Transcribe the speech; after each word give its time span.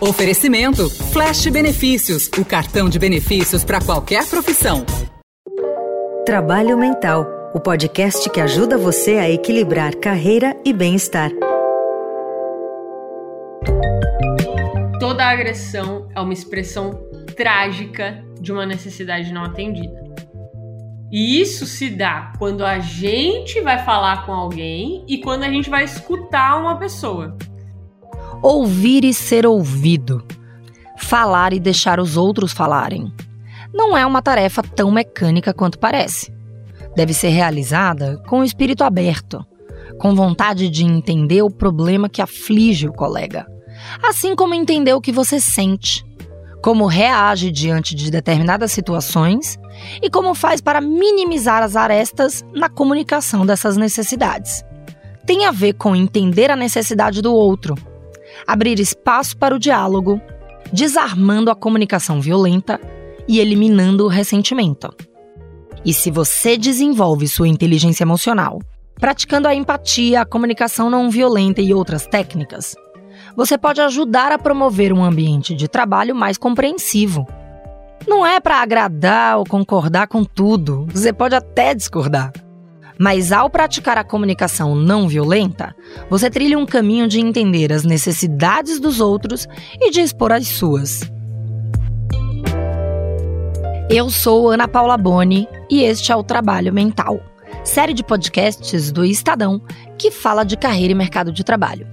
Oferecimento 0.00 0.88
Flash 1.12 1.46
Benefícios, 1.48 2.30
o 2.38 2.42
cartão 2.42 2.88
de 2.88 2.98
benefícios 2.98 3.62
para 3.62 3.82
qualquer 3.82 4.26
profissão. 4.26 4.82
Trabalho 6.24 6.78
Mental, 6.78 7.26
o 7.52 7.60
podcast 7.60 8.30
que 8.30 8.40
ajuda 8.40 8.78
você 8.78 9.18
a 9.18 9.28
equilibrar 9.28 9.94
carreira 9.94 10.56
e 10.64 10.72
bem-estar. 10.72 11.30
Toda 14.98 15.26
agressão 15.26 16.08
é 16.16 16.20
uma 16.20 16.32
expressão 16.32 16.92
trágica 17.36 18.24
de 18.40 18.52
uma 18.52 18.64
necessidade 18.64 19.30
não 19.30 19.44
atendida. 19.44 20.02
E 21.12 21.42
isso 21.42 21.66
se 21.66 21.90
dá 21.90 22.32
quando 22.38 22.64
a 22.64 22.78
gente 22.78 23.60
vai 23.60 23.84
falar 23.84 24.24
com 24.24 24.32
alguém 24.32 25.04
e 25.06 25.18
quando 25.18 25.42
a 25.42 25.50
gente 25.50 25.68
vai 25.68 25.84
escutar 25.84 26.58
uma 26.58 26.78
pessoa. 26.78 27.36
Ouvir 28.42 29.04
e 29.04 29.12
ser 29.12 29.46
ouvido. 29.46 30.24
Falar 30.96 31.52
e 31.52 31.60
deixar 31.60 32.00
os 32.00 32.16
outros 32.16 32.52
falarem. 32.52 33.12
Não 33.70 33.94
é 33.94 34.06
uma 34.06 34.22
tarefa 34.22 34.62
tão 34.62 34.90
mecânica 34.90 35.52
quanto 35.52 35.78
parece. 35.78 36.32
Deve 36.96 37.12
ser 37.12 37.28
realizada 37.28 38.16
com 38.26 38.40
o 38.40 38.44
espírito 38.44 38.82
aberto, 38.82 39.44
com 39.98 40.14
vontade 40.14 40.70
de 40.70 40.86
entender 40.86 41.42
o 41.42 41.50
problema 41.50 42.08
que 42.08 42.22
aflige 42.22 42.88
o 42.88 42.94
colega, 42.94 43.46
assim 44.02 44.34
como 44.34 44.54
entender 44.54 44.94
o 44.94 45.02
que 45.02 45.12
você 45.12 45.38
sente, 45.38 46.02
como 46.62 46.86
reage 46.86 47.50
diante 47.50 47.94
de 47.94 48.10
determinadas 48.10 48.72
situações 48.72 49.58
e 50.00 50.08
como 50.08 50.34
faz 50.34 50.62
para 50.62 50.80
minimizar 50.80 51.62
as 51.62 51.76
arestas 51.76 52.42
na 52.54 52.70
comunicação 52.70 53.44
dessas 53.44 53.76
necessidades. 53.76 54.64
Tem 55.26 55.44
a 55.44 55.50
ver 55.50 55.74
com 55.74 55.94
entender 55.94 56.50
a 56.50 56.56
necessidade 56.56 57.20
do 57.20 57.34
outro 57.34 57.74
abrir 58.46 58.78
espaço 58.78 59.36
para 59.36 59.54
o 59.54 59.58
diálogo, 59.58 60.20
desarmando 60.72 61.50
a 61.50 61.54
comunicação 61.54 62.20
violenta 62.20 62.80
e 63.26 63.38
eliminando 63.38 64.04
o 64.04 64.08
ressentimento. 64.08 64.94
E 65.84 65.94
se 65.94 66.10
você 66.10 66.56
desenvolve 66.56 67.26
sua 67.26 67.48
inteligência 67.48 68.04
emocional, 68.04 68.58
praticando 68.96 69.48
a 69.48 69.54
empatia, 69.54 70.20
a 70.20 70.26
comunicação 70.26 70.90
não 70.90 71.10
violenta 71.10 71.62
e 71.62 71.72
outras 71.72 72.06
técnicas, 72.06 72.74
você 73.36 73.56
pode 73.56 73.80
ajudar 73.80 74.32
a 74.32 74.38
promover 74.38 74.92
um 74.92 75.02
ambiente 75.02 75.54
de 75.54 75.68
trabalho 75.68 76.14
mais 76.14 76.36
compreensivo. 76.36 77.26
Não 78.06 78.26
é 78.26 78.40
para 78.40 78.60
agradar 78.60 79.38
ou 79.38 79.44
concordar 79.44 80.08
com 80.08 80.24
tudo, 80.24 80.86
você 80.92 81.12
pode 81.12 81.34
até 81.34 81.74
discordar. 81.74 82.32
Mas 83.00 83.32
ao 83.32 83.48
praticar 83.48 83.96
a 83.96 84.04
comunicação 84.04 84.74
não 84.74 85.08
violenta, 85.08 85.74
você 86.10 86.28
trilha 86.28 86.58
um 86.58 86.66
caminho 86.66 87.08
de 87.08 87.18
entender 87.18 87.72
as 87.72 87.82
necessidades 87.82 88.78
dos 88.78 89.00
outros 89.00 89.48
e 89.80 89.90
de 89.90 90.02
expor 90.02 90.30
as 90.30 90.46
suas. 90.46 91.00
Eu 93.88 94.10
sou 94.10 94.50
Ana 94.50 94.68
Paula 94.68 94.98
Boni 94.98 95.48
e 95.70 95.82
este 95.82 96.12
é 96.12 96.16
o 96.16 96.22
Trabalho 96.22 96.74
Mental, 96.74 97.18
série 97.64 97.94
de 97.94 98.04
podcasts 98.04 98.92
do 98.92 99.02
Estadão 99.02 99.62
que 99.96 100.10
fala 100.10 100.44
de 100.44 100.58
carreira 100.58 100.92
e 100.92 100.94
mercado 100.94 101.32
de 101.32 101.42
trabalho. 101.42 101.88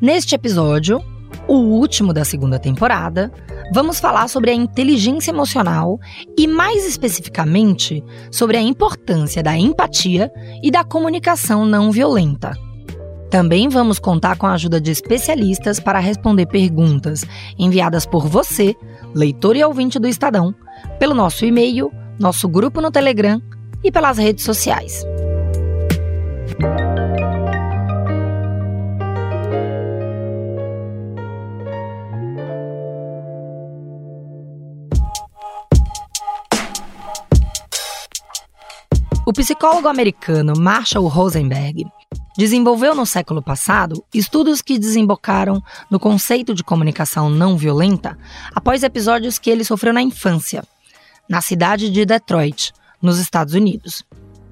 Neste 0.00 0.36
episódio, 0.36 1.02
o 1.46 1.54
último 1.54 2.12
da 2.12 2.24
segunda 2.24 2.58
temporada, 2.58 3.32
vamos 3.72 4.00
falar 4.00 4.28
sobre 4.28 4.50
a 4.50 4.54
inteligência 4.54 5.30
emocional 5.30 5.98
e, 6.38 6.46
mais 6.46 6.86
especificamente, 6.86 8.02
sobre 8.30 8.56
a 8.56 8.60
importância 8.60 9.42
da 9.42 9.56
empatia 9.56 10.30
e 10.62 10.70
da 10.70 10.84
comunicação 10.84 11.64
não 11.64 11.90
violenta. 11.90 12.52
Também 13.30 13.68
vamos 13.68 14.00
contar 14.00 14.36
com 14.36 14.46
a 14.46 14.54
ajuda 14.54 14.80
de 14.80 14.90
especialistas 14.90 15.78
para 15.78 16.00
responder 16.00 16.46
perguntas 16.46 17.24
enviadas 17.56 18.04
por 18.04 18.26
você, 18.26 18.74
leitor 19.14 19.54
e 19.54 19.62
ouvinte 19.62 20.00
do 20.00 20.08
Estadão, 20.08 20.52
pelo 20.98 21.14
nosso 21.14 21.44
e-mail, 21.44 21.92
nosso 22.18 22.48
grupo 22.48 22.80
no 22.80 22.90
Telegram 22.90 23.40
e 23.84 23.92
pelas 23.92 24.18
redes 24.18 24.44
sociais. 24.44 25.04
O 39.30 39.32
psicólogo 39.32 39.86
americano 39.86 40.54
Marshall 40.58 41.06
Rosenberg 41.06 41.86
desenvolveu 42.36 42.96
no 42.96 43.06
século 43.06 43.40
passado 43.40 44.04
estudos 44.12 44.60
que 44.60 44.76
desembocaram 44.76 45.62
no 45.88 46.00
conceito 46.00 46.52
de 46.52 46.64
comunicação 46.64 47.30
não 47.30 47.56
violenta 47.56 48.18
após 48.52 48.82
episódios 48.82 49.38
que 49.38 49.48
ele 49.48 49.62
sofreu 49.62 49.92
na 49.92 50.02
infância, 50.02 50.64
na 51.28 51.40
cidade 51.40 51.90
de 51.90 52.04
Detroit, 52.04 52.72
nos 53.00 53.20
Estados 53.20 53.54
Unidos. 53.54 54.02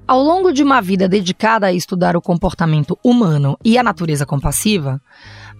Ao 0.07 0.23
longo 0.23 0.53
de 0.53 0.63
uma 0.63 0.79
vida 0.79 1.09
dedicada 1.09 1.67
a 1.67 1.73
estudar 1.73 2.15
o 2.15 2.21
comportamento 2.21 2.97
humano 3.03 3.57
e 3.65 3.77
a 3.77 3.83
natureza 3.83 4.25
compassiva, 4.25 5.01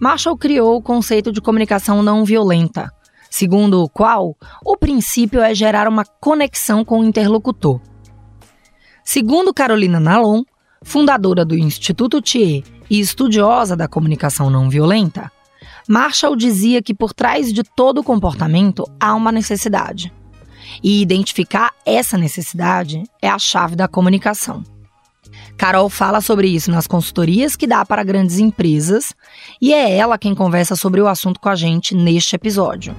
Marshall 0.00 0.38
criou 0.38 0.76
o 0.76 0.82
conceito 0.82 1.30
de 1.30 1.42
comunicação 1.42 2.02
não 2.02 2.24
violenta, 2.24 2.90
segundo 3.28 3.82
o 3.82 3.88
qual 3.90 4.34
o 4.64 4.78
princípio 4.78 5.42
é 5.42 5.54
gerar 5.54 5.86
uma 5.86 6.06
conexão 6.06 6.82
com 6.82 7.00
o 7.00 7.04
interlocutor 7.04 7.82
Segundo 9.12 9.52
Carolina 9.52 9.98
Nalon, 9.98 10.44
fundadora 10.84 11.44
do 11.44 11.58
Instituto 11.58 12.22
Thier 12.22 12.62
e 12.88 13.00
estudiosa 13.00 13.76
da 13.76 13.88
comunicação 13.88 14.48
não 14.48 14.70
violenta, 14.70 15.32
Marshall 15.88 16.36
dizia 16.36 16.80
que 16.80 16.94
por 16.94 17.12
trás 17.12 17.52
de 17.52 17.64
todo 17.64 18.04
comportamento 18.04 18.84
há 19.00 19.12
uma 19.16 19.32
necessidade. 19.32 20.12
E 20.80 21.02
identificar 21.02 21.72
essa 21.84 22.16
necessidade 22.16 23.02
é 23.20 23.28
a 23.28 23.36
chave 23.36 23.74
da 23.74 23.88
comunicação. 23.88 24.62
Carol 25.56 25.90
fala 25.90 26.20
sobre 26.20 26.46
isso 26.46 26.70
nas 26.70 26.86
consultorias 26.86 27.56
que 27.56 27.66
dá 27.66 27.84
para 27.84 28.04
grandes 28.04 28.38
empresas 28.38 29.12
e 29.60 29.74
é 29.74 29.90
ela 29.90 30.18
quem 30.18 30.36
conversa 30.36 30.76
sobre 30.76 31.00
o 31.00 31.08
assunto 31.08 31.40
com 31.40 31.48
a 31.48 31.56
gente 31.56 31.96
neste 31.96 32.36
episódio. 32.36 32.94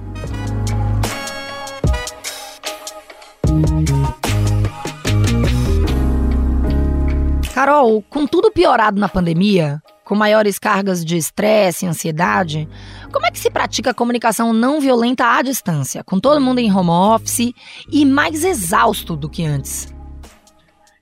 Carol, 7.62 8.02
com 8.10 8.26
tudo 8.26 8.50
piorado 8.50 8.98
na 8.98 9.08
pandemia, 9.08 9.80
com 10.04 10.16
maiores 10.16 10.58
cargas 10.58 11.04
de 11.04 11.16
estresse 11.16 11.86
e 11.86 11.88
ansiedade, 11.88 12.68
como 13.12 13.24
é 13.24 13.30
que 13.30 13.38
se 13.38 13.48
pratica 13.48 13.92
a 13.92 13.94
comunicação 13.94 14.52
não 14.52 14.80
violenta 14.80 15.36
à 15.36 15.42
distância, 15.42 16.02
com 16.02 16.18
todo 16.18 16.40
mundo 16.40 16.58
em 16.58 16.72
home 16.72 16.90
office 16.90 17.52
e 17.88 18.04
mais 18.04 18.42
exausto 18.42 19.16
do 19.16 19.30
que 19.30 19.44
antes? 19.44 19.94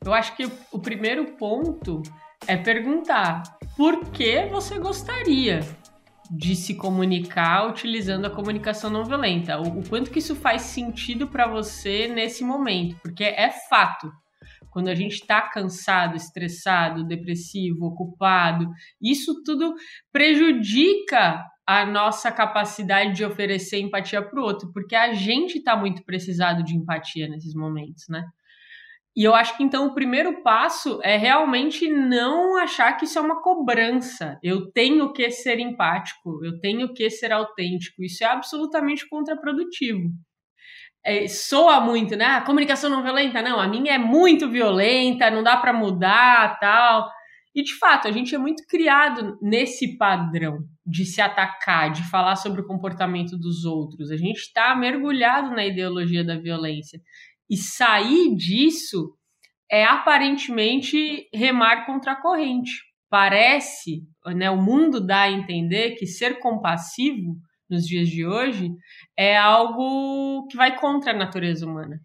Eu 0.05 0.13
acho 0.13 0.37
que 0.37 0.53
o 0.71 0.79
primeiro 0.79 1.25
ponto 1.39 2.03
é 2.47 2.59
perguntar 2.59 3.43
por 3.75 4.11
que 4.11 4.45
você 4.49 4.79
gostaria 4.79 5.61
de 6.31 6.55
se 6.55 6.75
comunicar 6.75 7.71
utilizando 7.71 8.27
a 8.27 8.31
comunicação 8.31 8.91
não 8.91 9.07
violenta, 9.07 9.59
o, 9.59 9.79
o 9.79 9.89
quanto 9.89 10.11
que 10.11 10.19
isso 10.19 10.37
faz 10.37 10.61
sentido 10.61 11.27
para 11.27 11.47
você 11.47 12.07
nesse 12.07 12.45
momento, 12.45 12.97
porque 13.03 13.25
é 13.25 13.49
fato 13.71 14.13
quando 14.71 14.89
a 14.89 14.95
gente 14.95 15.15
está 15.15 15.43
cansado, 15.43 16.17
estressado, 16.17 17.05
depressivo, 17.05 17.87
ocupado, 17.87 18.67
isso 19.01 19.43
tudo 19.45 19.75
prejudica 20.13 21.45
a 21.67 21.87
nossa 21.87 22.33
capacidade 22.33 23.15
de 23.15 23.25
oferecer 23.25 23.79
empatia 23.79 24.23
para 24.23 24.41
o 24.41 24.45
outro, 24.45 24.73
porque 24.73 24.97
a 24.97 25.13
gente 25.13 25.59
está 25.59 25.77
muito 25.77 26.05
precisado 26.05 26.65
de 26.65 26.77
empatia 26.77 27.29
nesses 27.29 27.55
momentos, 27.55 28.05
né? 28.09 28.25
E 29.17 29.25
eu 29.25 29.35
acho 29.35 29.57
que 29.57 29.63
então 29.65 29.87
o 29.87 29.95
primeiro 29.95 30.43
passo 30.43 31.01
é 31.03 31.17
realmente 31.17 31.89
não 31.89 32.57
achar 32.57 32.97
que 32.97 33.05
isso 33.05 33.19
é 33.19 33.23
uma 33.23 33.43
cobrança. 33.43 34.39
Eu 34.43 34.71
tenho 34.71 35.13
que 35.13 35.29
ser 35.31 35.59
empático, 35.59 36.45
eu 36.45 36.61
tenho 36.61 36.93
que 36.95 37.11
ser 37.11 37.33
autêntico. 37.33 38.05
Isso 38.05 38.23
é 38.23 38.29
absolutamente 38.29 39.09
contraprodutivo 39.09 40.11
é, 41.05 41.27
soa 41.29 41.81
muito, 41.81 42.17
né? 42.17 42.27
A 42.27 42.41
comunicação 42.43 42.91
não 42.91 43.03
violenta, 43.03 43.43
não, 43.43 43.59
a 43.59 43.67
minha 43.67 43.95
é 43.95 43.99
muito 43.99 44.49
violenta, 44.49 45.31
não 45.31 45.43
dá 45.43 45.57
para 45.57 45.73
mudar, 45.73 46.59
tal. 46.59 47.11
E 47.55 47.63
de 47.63 47.75
fato, 47.79 48.07
a 48.07 48.13
gente 48.13 48.35
é 48.35 48.39
muito 48.39 48.65
criado 48.67 49.37
nesse 49.43 49.97
padrão 49.97 50.59
de 50.87 51.05
se 51.05 51.21
atacar, 51.21 51.91
de 51.91 52.03
falar 52.09 52.37
sobre 52.37 52.61
o 52.61 52.67
comportamento 52.67 53.37
dos 53.37 53.65
outros. 53.65 54.11
A 54.11 54.17
gente 54.17 54.39
está 54.39 54.75
mergulhado 54.77 55.51
na 55.51 55.67
ideologia 55.67 56.25
da 56.25 56.39
violência. 56.39 57.01
E 57.49 57.57
sair 57.57 58.35
disso 58.37 59.17
é 59.71 59.85
aparentemente 59.85 61.29
remar 61.35 61.87
contra 61.87 62.13
a 62.13 62.21
corrente. 62.21 62.71
Parece, 63.09 64.03
né, 64.27 64.49
o 64.51 64.61
mundo 64.61 65.05
dá 65.05 65.23
a 65.23 65.31
entender 65.31 65.97
que 65.97 66.07
ser 66.07 66.39
compassivo 66.39 67.37
nos 67.71 67.87
dias 67.87 68.09
de 68.09 68.27
hoje 68.27 68.71
é 69.17 69.37
algo 69.37 70.47
que 70.49 70.57
vai 70.57 70.77
contra 70.79 71.13
a 71.13 71.17
natureza 71.17 71.67
humana. 71.67 72.01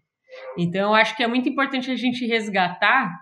Então, 0.58 0.90
eu 0.90 0.94
acho 0.94 1.16
que 1.16 1.22
é 1.22 1.26
muito 1.26 1.48
importante 1.48 1.90
a 1.90 1.96
gente 1.96 2.26
resgatar 2.26 3.12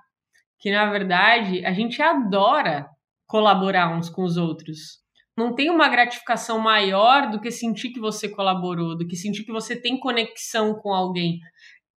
que, 0.59 0.71
na 0.71 0.91
verdade, 0.91 1.65
a 1.65 1.73
gente 1.73 2.01
adora 2.03 2.87
colaborar 3.27 3.97
uns 3.97 4.09
com 4.09 4.23
os 4.23 4.37
outros. 4.37 5.03
não 5.37 5.55
tem 5.55 5.69
uma 5.69 5.89
gratificação 5.89 6.59
maior 6.59 7.31
do 7.31 7.41
que 7.41 7.51
sentir 7.51 7.91
que 7.91 8.01
você 8.01 8.29
colaborou, 8.29 8.97
do 8.97 9.07
que 9.07 9.17
sentir 9.17 9.45
que 9.45 9.53
você 9.53 9.75
tem 9.75 9.99
conexão 9.99 10.75
com 10.75 10.93
alguém. 10.93 11.41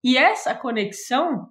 E 0.04 0.18
essa 0.18 0.56
conexão, 0.56 1.48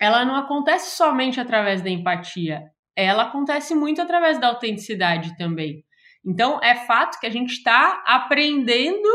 ela 0.00 0.24
não 0.24 0.36
acontece 0.36 0.96
somente 0.96 1.40
através 1.40 1.82
da 1.82 1.88
empatia, 1.88 2.64
ela 2.96 3.24
acontece 3.24 3.74
muito 3.74 4.02
através 4.02 4.38
da 4.38 4.48
autenticidade 4.48 5.36
também. 5.38 5.82
Então, 6.24 6.60
é 6.62 6.74
fato 6.86 7.18
que 7.18 7.26
a 7.26 7.30
gente 7.30 7.52
está 7.52 8.02
aprendendo 8.06 9.08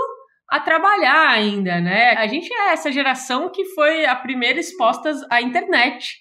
a 0.49 0.59
trabalhar 0.59 1.29
ainda, 1.29 1.81
né? 1.81 2.11
A 2.11 2.27
gente 2.27 2.51
é 2.53 2.71
essa 2.71 2.91
geração 2.91 3.49
que 3.49 3.65
foi 3.73 4.05
a 4.05 4.15
primeira 4.15 4.59
exposta 4.59 5.11
à 5.29 5.41
internet. 5.41 6.17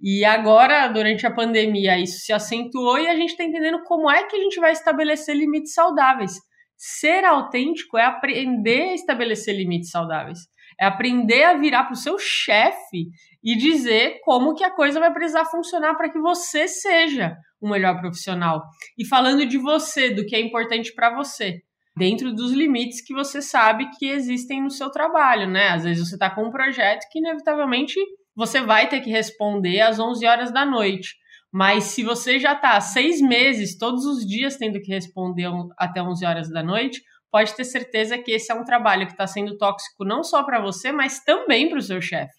E 0.00 0.24
agora, 0.24 0.88
durante 0.88 1.26
a 1.26 1.30
pandemia, 1.30 1.98
isso 1.98 2.20
se 2.20 2.32
acentuou 2.32 2.98
e 2.98 3.06
a 3.06 3.14
gente 3.14 3.30
está 3.30 3.44
entendendo 3.44 3.82
como 3.84 4.10
é 4.10 4.24
que 4.24 4.36
a 4.36 4.40
gente 4.40 4.58
vai 4.60 4.72
estabelecer 4.72 5.36
limites 5.36 5.74
saudáveis. 5.74 6.32
Ser 6.76 7.24
autêntico 7.24 7.98
é 7.98 8.04
aprender 8.04 8.90
a 8.90 8.94
estabelecer 8.94 9.54
limites 9.54 9.90
saudáveis. 9.90 10.38
É 10.80 10.86
aprender 10.86 11.44
a 11.44 11.54
virar 11.54 11.84
para 11.84 11.92
o 11.92 11.96
seu 11.96 12.18
chefe 12.18 13.08
e 13.44 13.54
dizer 13.56 14.20
como 14.24 14.54
que 14.54 14.64
a 14.64 14.70
coisa 14.70 14.98
vai 14.98 15.12
precisar 15.12 15.44
funcionar 15.44 15.94
para 15.94 16.08
que 16.08 16.18
você 16.18 16.66
seja 16.66 17.36
um 17.62 17.70
melhor 17.70 18.00
profissional. 18.00 18.62
E 18.98 19.06
falando 19.06 19.44
de 19.46 19.58
você, 19.58 20.10
do 20.10 20.24
que 20.24 20.34
é 20.34 20.40
importante 20.40 20.94
para 20.94 21.14
você 21.14 21.60
dentro 21.96 22.32
dos 22.32 22.52
limites 22.52 23.04
que 23.04 23.12
você 23.12 23.42
sabe 23.42 23.90
que 23.98 24.06
existem 24.06 24.62
no 24.62 24.70
seu 24.70 24.90
trabalho, 24.90 25.48
né? 25.48 25.68
Às 25.68 25.84
vezes 25.84 26.08
você 26.08 26.14
está 26.14 26.30
com 26.30 26.44
um 26.44 26.50
projeto 26.50 27.06
que 27.10 27.18
inevitavelmente 27.18 27.98
você 28.34 28.60
vai 28.60 28.88
ter 28.88 29.00
que 29.00 29.10
responder 29.10 29.80
às 29.80 29.98
11 29.98 30.24
horas 30.26 30.52
da 30.52 30.64
noite. 30.64 31.14
Mas 31.52 31.84
se 31.84 32.02
você 32.02 32.38
já 32.38 32.52
está 32.52 32.80
seis 32.80 33.20
meses, 33.20 33.76
todos 33.76 34.04
os 34.04 34.24
dias 34.24 34.56
tendo 34.56 34.80
que 34.80 34.92
responder 34.92 35.50
até 35.76 36.00
11 36.00 36.24
horas 36.24 36.48
da 36.48 36.62
noite, 36.62 37.02
pode 37.30 37.54
ter 37.54 37.64
certeza 37.64 38.16
que 38.16 38.30
esse 38.30 38.52
é 38.52 38.54
um 38.54 38.64
trabalho 38.64 39.06
que 39.06 39.12
está 39.12 39.26
sendo 39.26 39.58
tóxico 39.58 40.04
não 40.04 40.22
só 40.22 40.44
para 40.44 40.60
você, 40.60 40.92
mas 40.92 41.22
também 41.24 41.68
para 41.68 41.78
o 41.78 41.82
seu 41.82 42.00
chefe. 42.00 42.32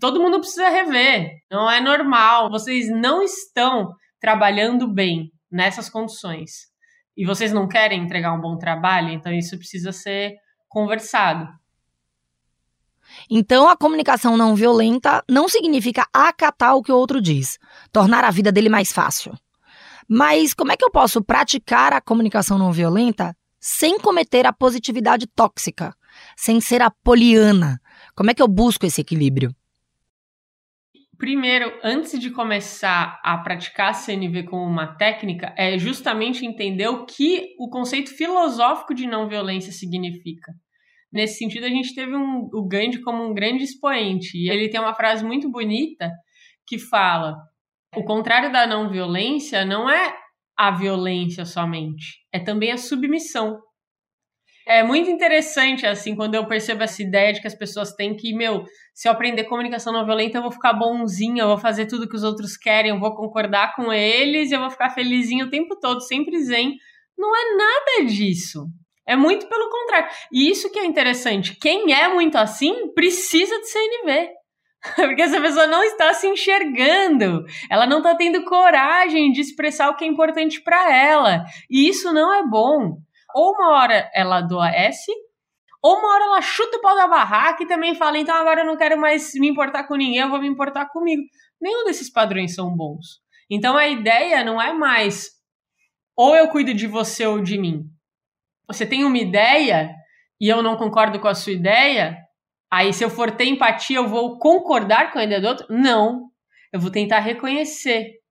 Todo 0.00 0.20
mundo 0.20 0.40
precisa 0.40 0.68
rever. 0.68 1.30
Não 1.50 1.70
é 1.70 1.80
normal. 1.80 2.50
Vocês 2.50 2.88
não 2.90 3.22
estão 3.22 3.92
trabalhando 4.24 4.90
bem 4.90 5.30
nessas 5.52 5.90
condições 5.90 6.68
e 7.14 7.26
vocês 7.26 7.52
não 7.52 7.68
querem 7.68 8.02
entregar 8.02 8.32
um 8.32 8.40
bom 8.40 8.56
trabalho, 8.56 9.10
então 9.10 9.30
isso 9.30 9.58
precisa 9.58 9.92
ser 9.92 10.36
conversado. 10.66 11.46
Então, 13.30 13.68
a 13.68 13.76
comunicação 13.76 14.34
não 14.34 14.56
violenta 14.56 15.22
não 15.28 15.46
significa 15.46 16.08
acatar 16.10 16.74
o 16.74 16.82
que 16.82 16.90
o 16.90 16.96
outro 16.96 17.20
diz, 17.20 17.58
tornar 17.92 18.24
a 18.24 18.30
vida 18.30 18.50
dele 18.50 18.70
mais 18.70 18.90
fácil. 18.90 19.34
Mas 20.08 20.54
como 20.54 20.72
é 20.72 20.76
que 20.78 20.86
eu 20.86 20.90
posso 20.90 21.22
praticar 21.22 21.92
a 21.92 22.00
comunicação 22.00 22.56
não 22.56 22.72
violenta 22.72 23.36
sem 23.60 23.98
cometer 23.98 24.46
a 24.46 24.54
positividade 24.54 25.26
tóxica, 25.26 25.94
sem 26.34 26.62
ser 26.62 26.80
a 26.80 26.90
poliana? 26.90 27.78
Como 28.16 28.30
é 28.30 28.34
que 28.34 28.40
eu 28.40 28.48
busco 28.48 28.86
esse 28.86 29.02
equilíbrio? 29.02 29.54
Primeiro, 31.18 31.72
antes 31.82 32.18
de 32.18 32.30
começar 32.30 33.20
a 33.22 33.38
praticar 33.38 33.90
a 33.90 33.94
CNV 33.94 34.44
como 34.44 34.64
uma 34.64 34.96
técnica, 34.96 35.54
é 35.56 35.78
justamente 35.78 36.46
entender 36.46 36.88
o 36.88 37.04
que 37.04 37.54
o 37.58 37.68
conceito 37.68 38.10
filosófico 38.10 38.94
de 38.94 39.06
não 39.06 39.28
violência 39.28 39.72
significa. 39.72 40.52
Nesse 41.12 41.38
sentido, 41.38 41.66
a 41.66 41.68
gente 41.68 41.94
teve 41.94 42.16
um, 42.16 42.48
o 42.52 42.66
Gandhi 42.66 43.00
como 43.00 43.22
um 43.24 43.32
grande 43.32 43.62
expoente, 43.62 44.36
e 44.36 44.50
ele 44.50 44.68
tem 44.68 44.80
uma 44.80 44.94
frase 44.94 45.24
muito 45.24 45.50
bonita 45.50 46.10
que 46.66 46.78
fala: 46.78 47.36
o 47.94 48.02
contrário 48.02 48.50
da 48.50 48.66
não 48.66 48.90
violência 48.90 49.64
não 49.64 49.88
é 49.88 50.16
a 50.56 50.70
violência 50.70 51.44
somente, 51.44 52.18
é 52.32 52.40
também 52.40 52.72
a 52.72 52.78
submissão. 52.78 53.60
É 54.66 54.82
muito 54.82 55.10
interessante, 55.10 55.86
assim, 55.86 56.16
quando 56.16 56.34
eu 56.34 56.46
percebo 56.46 56.82
essa 56.82 57.02
ideia 57.02 57.34
de 57.34 57.40
que 57.40 57.46
as 57.46 57.54
pessoas 57.54 57.92
têm 57.92 58.16
que, 58.16 58.34
meu, 58.34 58.64
se 58.94 59.06
eu 59.06 59.12
aprender 59.12 59.44
comunicação 59.44 59.92
não 59.92 60.06
violenta, 60.06 60.38
eu 60.38 60.42
vou 60.42 60.50
ficar 60.50 60.72
bonzinho, 60.72 61.40
eu 61.40 61.48
vou 61.48 61.58
fazer 61.58 61.86
tudo 61.86 62.08
que 62.08 62.16
os 62.16 62.22
outros 62.22 62.56
querem, 62.56 62.90
eu 62.90 62.98
vou 62.98 63.14
concordar 63.14 63.74
com 63.76 63.92
eles, 63.92 64.50
eu 64.50 64.60
vou 64.60 64.70
ficar 64.70 64.90
felizinho 64.90 65.46
o 65.46 65.50
tempo 65.50 65.78
todo, 65.78 66.00
sempre 66.00 66.42
zen. 66.42 66.76
Não 67.16 67.36
é 67.36 67.56
nada 67.56 68.06
disso. 68.08 68.66
É 69.06 69.14
muito 69.14 69.46
pelo 69.48 69.68
contrário. 69.68 70.08
E 70.32 70.50
isso 70.50 70.70
que 70.70 70.78
é 70.78 70.86
interessante. 70.86 71.56
Quem 71.60 71.92
é 71.92 72.08
muito 72.08 72.36
assim 72.36 72.92
precisa 72.94 73.58
de 73.60 73.68
CNV. 73.68 74.30
Porque 74.96 75.22
essa 75.22 75.40
pessoa 75.40 75.66
não 75.66 75.82
está 75.82 76.12
se 76.14 76.26
enxergando, 76.26 77.44
ela 77.70 77.86
não 77.86 77.98
está 77.98 78.14
tendo 78.14 78.44
coragem 78.44 79.32
de 79.32 79.40
expressar 79.40 79.90
o 79.90 79.96
que 79.96 80.04
é 80.04 80.08
importante 80.08 80.62
para 80.62 80.94
ela. 80.94 81.44
E 81.70 81.88
isso 81.88 82.12
não 82.12 82.32
é 82.34 82.46
bom 82.46 82.98
ou 83.34 83.52
uma 83.52 83.72
hora 83.72 84.10
ela 84.14 84.38
adoece, 84.38 85.12
ou 85.82 85.98
uma 85.98 86.14
hora 86.14 86.24
ela 86.24 86.40
chuta 86.40 86.78
o 86.78 86.80
pau 86.80 86.96
da 86.96 87.06
barraca 87.06 87.62
e 87.62 87.66
também 87.66 87.94
fala, 87.94 88.16
então 88.16 88.34
agora 88.34 88.62
eu 88.62 88.66
não 88.66 88.76
quero 88.76 88.98
mais 88.98 89.34
me 89.34 89.48
importar 89.48 89.84
com 89.84 89.96
ninguém, 89.96 90.20
eu 90.20 90.30
vou 90.30 90.40
me 90.40 90.48
importar 90.48 90.86
comigo. 90.86 91.22
Nenhum 91.60 91.84
desses 91.84 92.10
padrões 92.10 92.54
são 92.54 92.74
bons. 92.74 93.20
Então 93.50 93.76
a 93.76 93.86
ideia 93.86 94.42
não 94.44 94.60
é 94.60 94.72
mais 94.72 95.28
ou 96.16 96.34
eu 96.36 96.48
cuido 96.48 96.72
de 96.72 96.86
você 96.86 97.26
ou 97.26 97.42
de 97.42 97.58
mim. 97.58 97.84
Você 98.66 98.86
tem 98.86 99.04
uma 99.04 99.18
ideia 99.18 99.94
e 100.40 100.48
eu 100.48 100.62
não 100.62 100.76
concordo 100.76 101.20
com 101.20 101.28
a 101.28 101.34
sua 101.34 101.52
ideia, 101.52 102.16
aí 102.70 102.92
se 102.92 103.04
eu 103.04 103.10
for 103.10 103.30
ter 103.30 103.44
empatia 103.44 103.98
eu 103.98 104.08
vou 104.08 104.38
concordar 104.38 105.12
com 105.12 105.18
a 105.18 105.24
ideia 105.24 105.40
do 105.40 105.48
outro? 105.48 105.66
Não. 105.68 106.30
Eu 106.72 106.80
vou 106.80 106.90
tentar 106.90 107.18
reconhecer 107.18 108.23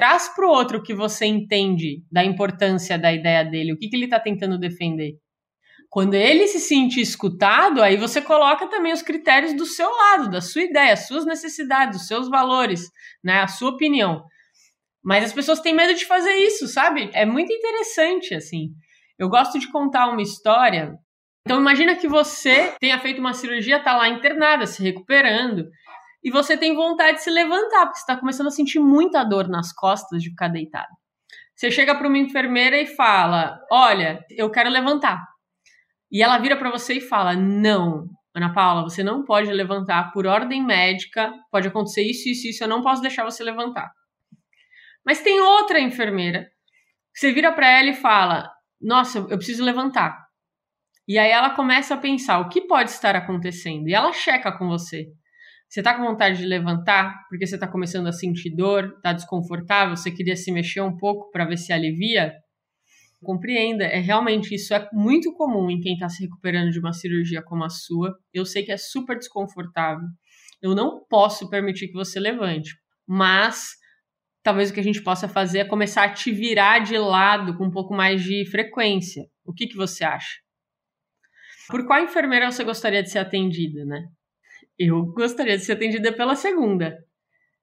traz 0.00 0.30
para 0.34 0.46
o 0.46 0.50
outro 0.50 0.78
o 0.78 0.82
que 0.82 0.94
você 0.94 1.26
entende 1.26 2.02
da 2.10 2.24
importância 2.24 2.98
da 2.98 3.12
ideia 3.12 3.44
dele, 3.44 3.74
o 3.74 3.76
que, 3.76 3.86
que 3.86 3.94
ele 3.94 4.06
está 4.06 4.18
tentando 4.18 4.58
defender. 4.58 5.18
Quando 5.90 6.14
ele 6.14 6.46
se 6.46 6.58
sente 6.58 7.02
escutado, 7.02 7.82
aí 7.82 7.98
você 7.98 8.22
coloca 8.22 8.66
também 8.66 8.94
os 8.94 9.02
critérios 9.02 9.52
do 9.52 9.66
seu 9.66 9.90
lado, 9.90 10.30
da 10.30 10.40
sua 10.40 10.62
ideia, 10.62 10.94
as 10.94 11.06
suas 11.06 11.26
necessidades, 11.26 12.00
os 12.00 12.06
seus 12.06 12.30
valores, 12.30 12.88
né, 13.22 13.42
a 13.42 13.46
sua 13.46 13.72
opinião. 13.72 14.24
Mas 15.04 15.22
as 15.22 15.34
pessoas 15.34 15.60
têm 15.60 15.74
medo 15.74 15.92
de 15.92 16.06
fazer 16.06 16.32
isso, 16.32 16.66
sabe? 16.66 17.10
É 17.12 17.26
muito 17.26 17.52
interessante, 17.52 18.34
assim. 18.34 18.70
Eu 19.18 19.28
gosto 19.28 19.58
de 19.58 19.70
contar 19.70 20.08
uma 20.08 20.22
história. 20.22 20.94
Então, 21.46 21.60
imagina 21.60 21.94
que 21.94 22.08
você 22.08 22.74
tenha 22.80 22.98
feito 23.00 23.18
uma 23.18 23.34
cirurgia, 23.34 23.76
está 23.76 23.94
lá 23.94 24.08
internada, 24.08 24.66
se 24.66 24.82
recuperando, 24.82 25.68
e 26.22 26.30
você 26.30 26.56
tem 26.56 26.74
vontade 26.74 27.18
de 27.18 27.24
se 27.24 27.30
levantar, 27.30 27.86
porque 27.86 27.98
você 27.98 28.02
está 28.02 28.16
começando 28.16 28.48
a 28.48 28.50
sentir 28.50 28.78
muita 28.78 29.24
dor 29.24 29.48
nas 29.48 29.72
costas 29.72 30.22
de 30.22 30.30
ficar 30.30 30.48
deitado. 30.48 30.88
Você 31.54 31.70
chega 31.70 31.94
para 31.94 32.08
uma 32.08 32.18
enfermeira 32.18 32.78
e 32.78 32.86
fala: 32.86 33.58
Olha, 33.70 34.24
eu 34.30 34.50
quero 34.50 34.70
levantar. 34.70 35.22
E 36.10 36.22
ela 36.22 36.38
vira 36.38 36.56
para 36.56 36.70
você 36.70 36.94
e 36.94 37.00
fala: 37.00 37.34
Não, 37.34 38.08
Ana 38.34 38.52
Paula, 38.52 38.82
você 38.82 39.02
não 39.02 39.24
pode 39.24 39.50
levantar 39.50 40.12
por 40.12 40.26
ordem 40.26 40.64
médica, 40.64 41.32
pode 41.50 41.68
acontecer 41.68 42.02
isso, 42.02 42.28
isso, 42.28 42.48
isso, 42.48 42.64
eu 42.64 42.68
não 42.68 42.82
posso 42.82 43.02
deixar 43.02 43.24
você 43.24 43.42
levantar. 43.42 43.90
Mas 45.04 45.22
tem 45.22 45.40
outra 45.40 45.80
enfermeira. 45.80 46.50
Você 47.14 47.32
vira 47.32 47.52
para 47.52 47.68
ela 47.68 47.90
e 47.90 47.94
fala: 47.94 48.50
Nossa, 48.80 49.18
eu 49.18 49.36
preciso 49.36 49.64
levantar. 49.64 50.30
E 51.08 51.18
aí 51.18 51.30
ela 51.30 51.50
começa 51.50 51.94
a 51.94 51.98
pensar: 51.98 52.38
o 52.38 52.48
que 52.48 52.62
pode 52.62 52.90
estar 52.90 53.16
acontecendo? 53.16 53.88
E 53.88 53.94
ela 53.94 54.12
checa 54.12 54.52
com 54.52 54.68
você. 54.68 55.08
Você 55.70 55.84
tá 55.84 55.96
com 55.96 56.02
vontade 56.02 56.38
de 56.38 56.46
levantar 56.46 57.28
porque 57.28 57.46
você 57.46 57.56
tá 57.56 57.68
começando 57.68 58.08
a 58.08 58.12
sentir 58.12 58.50
dor, 58.50 59.00
tá 59.00 59.12
desconfortável, 59.12 59.96
você 59.96 60.10
queria 60.10 60.34
se 60.34 60.50
mexer 60.50 60.80
um 60.80 60.96
pouco 60.96 61.30
para 61.30 61.44
ver 61.44 61.56
se 61.56 61.72
alivia? 61.72 62.34
Compreenda, 63.22 63.84
é 63.84 64.00
realmente 64.00 64.52
isso 64.52 64.74
é 64.74 64.88
muito 64.92 65.32
comum 65.32 65.70
em 65.70 65.78
quem 65.78 65.92
está 65.92 66.08
se 66.08 66.24
recuperando 66.24 66.72
de 66.72 66.80
uma 66.80 66.92
cirurgia 66.92 67.40
como 67.40 67.62
a 67.62 67.68
sua. 67.68 68.18
Eu 68.34 68.44
sei 68.44 68.64
que 68.64 68.72
é 68.72 68.76
super 68.76 69.16
desconfortável. 69.16 70.08
Eu 70.60 70.74
não 70.74 71.04
posso 71.08 71.48
permitir 71.48 71.86
que 71.86 71.94
você 71.94 72.18
levante, 72.18 72.74
mas 73.06 73.68
talvez 74.42 74.70
o 74.70 74.74
que 74.74 74.80
a 74.80 74.84
gente 74.84 75.02
possa 75.04 75.28
fazer 75.28 75.60
é 75.60 75.64
começar 75.64 76.02
a 76.02 76.12
te 76.12 76.32
virar 76.32 76.80
de 76.80 76.98
lado 76.98 77.56
com 77.56 77.66
um 77.66 77.70
pouco 77.70 77.94
mais 77.94 78.24
de 78.24 78.44
frequência. 78.50 79.22
O 79.44 79.52
que, 79.52 79.68
que 79.68 79.76
você 79.76 80.02
acha? 80.02 80.40
Por 81.68 81.86
qual 81.86 82.02
enfermeira 82.02 82.50
você 82.50 82.64
gostaria 82.64 83.04
de 83.04 83.10
ser 83.10 83.20
atendida, 83.20 83.84
né? 83.84 84.08
Eu 84.82 85.04
gostaria 85.04 85.58
de 85.58 85.62
ser 85.62 85.72
atendida 85.72 86.10
pela 86.10 86.34
segunda. 86.34 86.96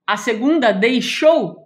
A 0.06 0.16
segunda 0.16 0.72
deixou 0.72 1.58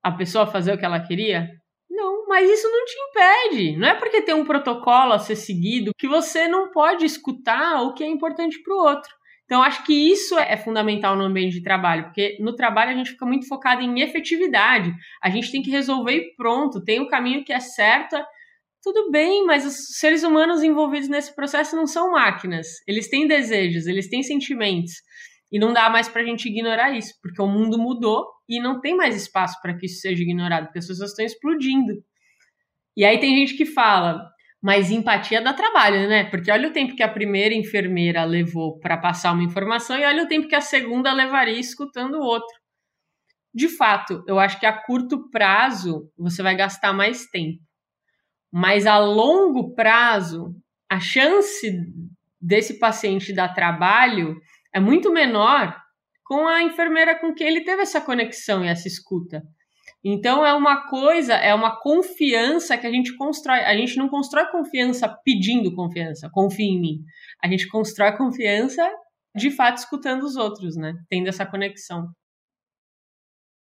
a 0.00 0.12
pessoa 0.12 0.46
fazer 0.46 0.72
o 0.72 0.78
que 0.78 0.84
ela 0.84 1.00
queria? 1.00 1.50
Não, 1.90 2.28
mas 2.28 2.48
isso 2.48 2.68
não 2.70 2.84
te 2.84 2.94
impede. 2.96 3.76
Não 3.76 3.88
é 3.88 3.94
porque 3.94 4.22
tem 4.22 4.36
um 4.36 4.44
protocolo 4.44 5.12
a 5.12 5.18
ser 5.18 5.34
seguido 5.34 5.90
que 5.98 6.06
você 6.06 6.46
não 6.46 6.70
pode 6.70 7.04
escutar 7.04 7.82
o 7.82 7.92
que 7.92 8.04
é 8.04 8.06
importante 8.06 8.62
para 8.62 8.72
o 8.72 8.78
outro. 8.78 9.10
Então, 9.46 9.64
acho 9.64 9.84
que 9.84 9.92
isso 9.92 10.38
é 10.38 10.56
fundamental 10.56 11.16
no 11.16 11.24
ambiente 11.24 11.54
de 11.54 11.62
trabalho, 11.64 12.04
porque 12.04 12.38
no 12.38 12.54
trabalho 12.54 12.92
a 12.92 12.94
gente 12.94 13.10
fica 13.10 13.26
muito 13.26 13.48
focado 13.48 13.82
em 13.82 14.00
efetividade. 14.00 14.94
A 15.20 15.28
gente 15.28 15.50
tem 15.50 15.60
que 15.60 15.72
resolver 15.72 16.14
e 16.14 16.36
pronto. 16.36 16.84
Tem 16.84 17.00
o 17.00 17.02
um 17.02 17.08
caminho 17.08 17.44
que 17.44 17.52
é 17.52 17.58
certo, 17.58 18.14
tudo 18.82 19.10
bem, 19.10 19.44
mas 19.44 19.66
os 19.66 19.98
seres 19.98 20.22
humanos 20.22 20.62
envolvidos 20.62 21.08
nesse 21.08 21.34
processo 21.34 21.76
não 21.76 21.86
são 21.86 22.12
máquinas. 22.12 22.66
Eles 22.86 23.08
têm 23.08 23.26
desejos, 23.26 23.86
eles 23.86 24.08
têm 24.08 24.22
sentimentos. 24.22 24.92
E 25.52 25.58
não 25.58 25.72
dá 25.72 25.90
mais 25.90 26.08
para 26.08 26.22
a 26.22 26.24
gente 26.24 26.48
ignorar 26.48 26.96
isso, 26.96 27.12
porque 27.20 27.42
o 27.42 27.46
mundo 27.46 27.78
mudou 27.78 28.26
e 28.48 28.60
não 28.60 28.80
tem 28.80 28.96
mais 28.96 29.16
espaço 29.16 29.56
para 29.60 29.76
que 29.76 29.86
isso 29.86 30.00
seja 30.00 30.22
ignorado, 30.22 30.66
porque 30.66 30.78
as 30.78 30.86
pessoas 30.86 31.10
estão 31.10 31.24
explodindo. 31.24 31.92
E 32.96 33.04
aí 33.04 33.18
tem 33.18 33.36
gente 33.36 33.56
que 33.56 33.66
fala, 33.66 34.30
mas 34.62 34.90
empatia 34.90 35.40
dá 35.40 35.52
trabalho, 35.52 36.08
né? 36.08 36.24
Porque 36.24 36.50
olha 36.50 36.68
o 36.68 36.72
tempo 36.72 36.94
que 36.94 37.02
a 37.02 37.08
primeira 37.08 37.54
enfermeira 37.54 38.24
levou 38.24 38.78
para 38.78 38.96
passar 38.96 39.32
uma 39.32 39.42
informação 39.42 39.98
e 39.98 40.04
olha 40.04 40.24
o 40.24 40.28
tempo 40.28 40.48
que 40.48 40.54
a 40.54 40.60
segunda 40.60 41.12
levaria 41.12 41.58
escutando 41.58 42.16
o 42.16 42.24
outro. 42.24 42.60
De 43.52 43.68
fato, 43.68 44.22
eu 44.28 44.38
acho 44.38 44.60
que 44.60 44.66
a 44.66 44.72
curto 44.72 45.28
prazo 45.30 46.08
você 46.16 46.42
vai 46.42 46.54
gastar 46.54 46.92
mais 46.92 47.26
tempo. 47.26 47.58
Mas 48.52 48.86
a 48.86 48.98
longo 48.98 49.74
prazo, 49.74 50.54
a 50.88 50.98
chance 50.98 51.72
desse 52.40 52.78
paciente 52.78 53.32
dar 53.32 53.54
trabalho 53.54 54.36
é 54.74 54.80
muito 54.80 55.12
menor 55.12 55.76
com 56.24 56.46
a 56.46 56.62
enfermeira 56.62 57.18
com 57.18 57.34
quem 57.34 57.46
ele 57.46 57.64
teve 57.64 57.82
essa 57.82 58.00
conexão 58.00 58.64
e 58.64 58.68
essa 58.68 58.88
escuta. 58.88 59.42
Então 60.02 60.44
é 60.46 60.54
uma 60.54 60.88
coisa, 60.88 61.34
é 61.34 61.54
uma 61.54 61.78
confiança 61.78 62.78
que 62.78 62.86
a 62.86 62.90
gente 62.90 63.14
constrói. 63.16 63.60
A 63.60 63.76
gente 63.76 63.96
não 63.96 64.08
constrói 64.08 64.50
confiança 64.50 65.08
pedindo 65.24 65.74
confiança, 65.74 66.30
confia 66.32 66.66
em 66.66 66.80
mim. 66.80 67.04
A 67.42 67.48
gente 67.48 67.68
constrói 67.68 68.16
confiança 68.16 68.88
de 69.36 69.50
fato 69.50 69.78
escutando 69.78 70.22
os 70.22 70.36
outros, 70.36 70.76
né? 70.76 70.94
Tendo 71.08 71.28
essa 71.28 71.44
conexão. 71.44 72.08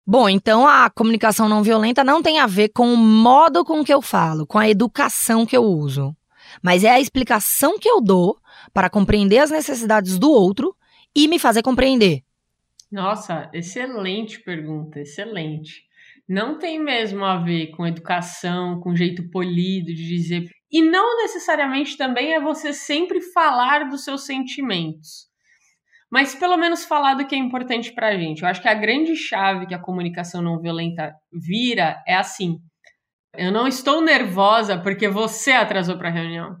Bom, 0.06 0.28
então 0.28 0.66
a 0.66 0.90
comunicação 0.90 1.48
não 1.48 1.62
violenta 1.62 2.02
não 2.02 2.22
tem 2.22 2.38
a 2.38 2.46
ver 2.46 2.70
com 2.70 2.92
o 2.92 2.96
modo 2.96 3.64
com 3.64 3.84
que 3.84 3.92
eu 3.92 4.02
falo, 4.02 4.46
com 4.46 4.58
a 4.58 4.68
educação 4.68 5.46
que 5.46 5.56
eu 5.56 5.62
uso, 5.62 6.16
mas 6.62 6.82
é 6.82 6.90
a 6.90 7.00
explicação 7.00 7.78
que 7.78 7.88
eu 7.88 8.00
dou 8.00 8.38
para 8.72 8.90
compreender 8.90 9.38
as 9.38 9.50
necessidades 9.50 10.18
do 10.18 10.30
outro 10.30 10.74
e 11.14 11.28
me 11.28 11.38
fazer 11.38 11.62
compreender. 11.62 12.22
Nossa, 12.90 13.48
excelente 13.52 14.40
pergunta, 14.40 15.00
excelente 15.00 15.88
não 16.30 16.56
tem 16.56 16.78
mesmo 16.78 17.24
a 17.24 17.38
ver 17.38 17.72
com 17.72 17.84
educação, 17.84 18.78
com 18.78 18.94
jeito 18.94 19.28
polido 19.30 19.92
de 19.92 20.06
dizer. 20.06 20.48
E 20.70 20.80
não 20.80 21.16
necessariamente 21.16 21.96
também 21.96 22.32
é 22.32 22.40
você 22.40 22.72
sempre 22.72 23.20
falar 23.20 23.88
dos 23.88 24.04
seus 24.04 24.24
sentimentos. 24.24 25.28
Mas 26.10 26.34
pelo 26.34 26.56
menos 26.56 26.84
falar 26.84 27.14
do 27.14 27.26
que 27.26 27.34
é 27.34 27.38
importante 27.38 27.92
pra 27.94 28.16
gente. 28.16 28.42
Eu 28.42 28.48
acho 28.48 28.60
que 28.60 28.68
a 28.68 28.74
grande 28.74 29.14
chave 29.14 29.66
que 29.66 29.74
a 29.74 29.78
comunicação 29.78 30.42
não 30.42 30.60
violenta 30.60 31.14
vira 31.32 32.02
é 32.06 32.14
assim: 32.14 32.58
eu 33.36 33.52
não 33.52 33.68
estou 33.68 34.02
nervosa 34.02 34.78
porque 34.78 35.08
você 35.08 35.52
atrasou 35.52 35.96
para 35.96 36.08
a 36.08 36.12
reunião. 36.12 36.56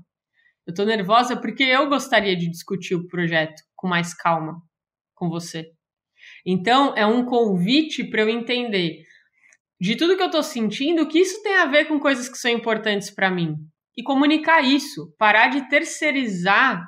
Eu 0.66 0.70
estou 0.70 0.86
nervosa 0.86 1.36
porque 1.36 1.64
eu 1.64 1.88
gostaria 1.88 2.36
de 2.36 2.48
discutir 2.48 2.94
o 2.94 3.08
projeto 3.08 3.60
com 3.74 3.88
mais 3.88 4.14
calma 4.14 4.62
com 5.14 5.28
você. 5.28 5.66
Então, 6.46 6.94
é 6.96 7.04
um 7.04 7.24
convite 7.24 8.04
para 8.04 8.22
eu 8.22 8.28
entender 8.28 9.04
de 9.80 9.96
tudo 9.96 10.16
que 10.16 10.22
eu 10.22 10.30
tô 10.30 10.42
sentindo, 10.42 11.08
que 11.08 11.18
isso 11.18 11.42
tem 11.42 11.56
a 11.56 11.66
ver 11.66 11.86
com 11.86 11.98
coisas 11.98 12.28
que 12.28 12.38
são 12.38 12.50
importantes 12.50 13.10
para 13.10 13.30
mim. 13.30 13.56
E 13.96 14.02
comunicar 14.02 14.62
isso, 14.62 15.14
parar 15.18 15.48
de 15.48 15.68
terceirizar 15.68 16.86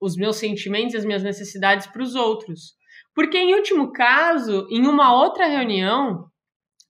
os 0.00 0.16
meus 0.16 0.36
sentimentos 0.36 0.94
e 0.94 0.96
as 0.96 1.04
minhas 1.04 1.22
necessidades 1.22 1.86
para 1.86 2.02
os 2.02 2.14
outros. 2.14 2.74
Porque, 3.14 3.38
em 3.38 3.54
último 3.54 3.92
caso, 3.92 4.66
em 4.70 4.86
uma 4.86 5.14
outra 5.14 5.46
reunião, 5.46 6.26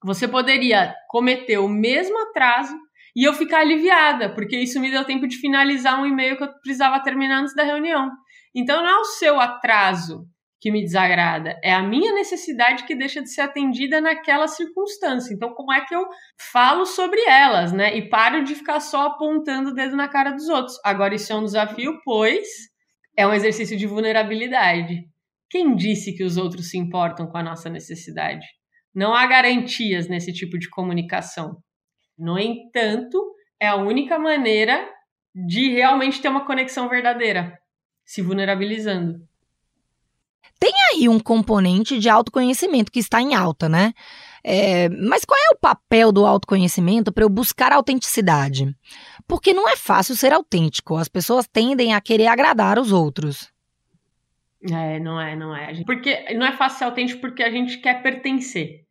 você 0.05 0.27
poderia 0.27 0.95
cometer 1.09 1.59
o 1.59 1.69
mesmo 1.69 2.19
atraso 2.29 2.77
e 3.15 3.25
eu 3.25 3.33
ficar 3.33 3.61
aliviada, 3.61 4.35
porque 4.35 4.59
isso 4.59 4.81
me 4.81 4.91
deu 4.91 5.05
tempo 5.05 5.27
de 5.27 5.39
finalizar 5.39 6.01
um 6.01 6.07
e-mail 6.07 6.37
que 6.37 6.45
eu 6.45 6.53
precisava 6.61 7.03
terminar 7.03 7.41
antes 7.41 7.55
da 7.55 7.63
reunião. 7.63 8.11
Então, 8.55 8.83
não 8.83 8.89
é 8.89 8.99
o 8.99 9.05
seu 9.05 9.41
atraso 9.41 10.27
que 10.61 10.71
me 10.71 10.83
desagrada, 10.83 11.59
é 11.63 11.73
a 11.73 11.83
minha 11.83 12.13
necessidade 12.13 12.85
que 12.85 12.95
deixa 12.95 13.23
de 13.23 13.33
ser 13.33 13.43
atendida 13.43 14.01
naquela 14.01 14.49
circunstância. 14.49 15.33
Então, 15.33 15.55
como 15.55 15.73
é 15.73 15.85
que 15.85 15.95
eu 15.95 16.05
falo 16.51 16.85
sobre 16.85 17.21
elas, 17.23 17.73
né? 17.73 17.97
E 17.97 18.09
paro 18.09 18.43
de 18.43 18.55
ficar 18.55 18.81
só 18.81 19.07
apontando 19.07 19.71
o 19.71 19.75
dedo 19.75 19.97
na 19.97 20.09
cara 20.09 20.33
dos 20.33 20.49
outros. 20.49 20.79
Agora, 20.85 21.15
isso 21.15 21.33
é 21.33 21.37
um 21.37 21.45
desafio, 21.45 22.01
pois 22.05 22.47
é 23.17 23.27
um 23.27 23.33
exercício 23.33 23.77
de 23.77 23.87
vulnerabilidade. 23.87 25.09
Quem 25.49 25.75
disse 25.75 26.13
que 26.13 26.25
os 26.25 26.37
outros 26.37 26.71
se 26.71 26.77
importam 26.77 27.27
com 27.27 27.39
a 27.39 27.43
nossa 27.43 27.71
necessidade? 27.71 28.47
Não 28.95 29.15
há 29.15 29.27
garantias 29.27 30.09
nesse 30.09 30.33
tipo 30.33 30.59
de 30.59 30.69
comunicação. 30.69 31.63
No 32.19 32.39
entanto, 32.39 33.35
é 33.61 33.69
a 33.69 33.77
única 33.77 34.19
maneira 34.19 34.89
de 35.35 35.71
realmente 35.71 36.21
ter 36.21 36.29
uma 36.29 36.47
conexão 36.47 36.89
verdadeira, 36.89 37.59
se 38.05 38.23
vulnerabilizando. 38.23 39.21
Tem 40.59 40.73
aí 40.91 41.09
um 41.09 41.21
componente 41.21 41.99
de 41.99 42.09
autoconhecimento 42.09 42.91
que 42.91 42.99
está 42.99 43.21
em 43.21 43.35
alta, 43.35 43.69
né? 43.69 43.93
É, 44.49 44.88
mas 44.88 45.25
qual 45.25 45.37
é 45.37 45.57
o 45.57 45.59
papel 45.59 46.12
do 46.12 46.25
autoconhecimento 46.25 47.11
para 47.11 47.25
eu 47.25 47.29
buscar 47.29 47.73
autenticidade? 47.73 48.73
Porque 49.26 49.53
não 49.53 49.69
é 49.69 49.75
fácil 49.75 50.15
ser 50.15 50.33
autêntico, 50.33 50.97
as 50.97 51.09
pessoas 51.09 51.49
tendem 51.49 51.93
a 51.93 52.00
querer 52.00 52.29
agradar 52.29 52.79
os 52.79 52.93
outros. 52.93 53.53
É, 54.71 55.00
não 55.00 55.21
é, 55.21 55.35
não 55.35 55.55
é. 55.55 55.83
Porque 55.85 56.33
não 56.35 56.47
é 56.47 56.53
fácil 56.53 56.79
ser 56.79 56.85
autêntico 56.85 57.21
porque 57.21 57.43
a 57.43 57.50
gente 57.50 57.79
quer 57.79 58.00
pertencer. 58.05 58.85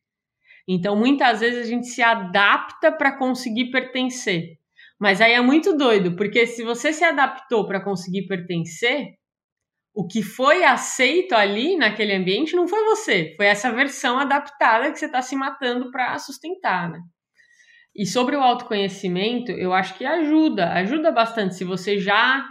Então, 0.67 0.93
muitas 0.93 1.39
vezes 1.39 1.65
a 1.65 1.69
gente 1.69 1.87
se 1.87 2.01
adapta 2.01 2.91
para 2.91 3.17
conseguir 3.17 3.71
pertencer. 3.71 4.57
Mas 4.99 5.21
aí 5.21 5.31
é 5.31 5.41
muito 5.41 5.77
doido, 5.77 6.17
porque 6.17 6.45
se 6.47 6.65
você 6.65 6.91
se 6.91 7.05
adaptou 7.05 7.65
para 7.65 7.81
conseguir 7.81 8.27
pertencer, 8.27 9.13
o 9.95 10.05
que 10.05 10.21
foi 10.21 10.65
aceito 10.65 11.33
ali 11.33 11.77
naquele 11.77 12.13
ambiente 12.13 12.55
não 12.55 12.67
foi 12.67 12.83
você, 12.83 13.33
foi 13.37 13.45
essa 13.45 13.71
versão 13.71 14.19
adaptada 14.19 14.91
que 14.91 14.99
você 14.99 15.05
está 15.05 15.21
se 15.21 15.35
matando 15.35 15.89
para 15.89 16.17
sustentar, 16.19 16.89
né? 16.89 16.99
E 17.95 18.05
sobre 18.05 18.35
o 18.35 18.41
autoconhecimento, 18.41 19.53
eu 19.53 19.73
acho 19.73 19.97
que 19.97 20.05
ajuda, 20.05 20.73
ajuda 20.73 21.13
bastante 21.13 21.55
se 21.55 21.63
você 21.63 21.97
já 21.97 22.45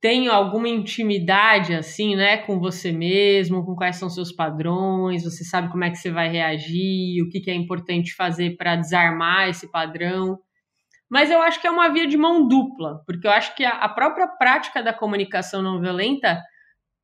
tem 0.00 0.28
alguma 0.28 0.68
intimidade 0.68 1.74
assim, 1.74 2.16
né, 2.16 2.38
com 2.38 2.58
você 2.58 2.92
mesmo, 2.92 3.64
com 3.64 3.74
quais 3.74 3.96
são 3.96 4.08
seus 4.08 4.32
padrões, 4.32 5.24
você 5.24 5.44
sabe 5.44 5.70
como 5.70 5.84
é 5.84 5.90
que 5.90 5.96
você 5.96 6.10
vai 6.10 6.30
reagir, 6.30 7.22
o 7.22 7.28
que, 7.28 7.40
que 7.40 7.50
é 7.50 7.54
importante 7.54 8.14
fazer 8.14 8.56
para 8.56 8.76
desarmar 8.76 9.48
esse 9.48 9.70
padrão. 9.70 10.38
Mas 11.10 11.30
eu 11.30 11.42
acho 11.42 11.60
que 11.60 11.66
é 11.66 11.70
uma 11.70 11.88
via 11.88 12.06
de 12.06 12.16
mão 12.16 12.48
dupla, 12.48 13.02
porque 13.06 13.26
eu 13.26 13.30
acho 13.30 13.54
que 13.54 13.64
a, 13.64 13.88
própria 13.88 14.26
prática 14.26 14.82
da 14.82 14.92
comunicação 14.92 15.62
não 15.62 15.80
violenta 15.80 16.40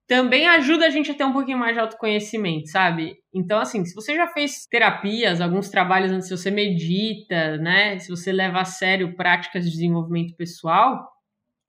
também 0.07 0.47
ajuda 0.49 0.87
a 0.87 0.91
gente 0.91 1.11
a 1.11 1.15
ter 1.15 1.25
um 1.25 1.33
pouquinho 1.33 1.59
mais 1.59 1.75
de 1.75 1.81
autoconhecimento, 1.81 2.69
sabe? 2.69 3.17
Então, 3.35 3.59
assim, 3.59 3.85
se 3.85 3.95
você 3.95 4.15
já 4.15 4.27
fez 4.27 4.67
terapias, 4.67 5.41
alguns 5.41 5.69
trabalhos 5.69 6.27
se 6.27 6.37
você 6.37 6.51
medita, 6.51 7.57
né? 7.59 7.99
Se 7.99 8.11
você 8.11 8.33
leva 8.33 8.61
a 8.61 8.65
sério 8.65 9.15
práticas 9.17 9.65
de 9.65 9.71
desenvolvimento 9.71 10.37
pessoal, 10.37 11.09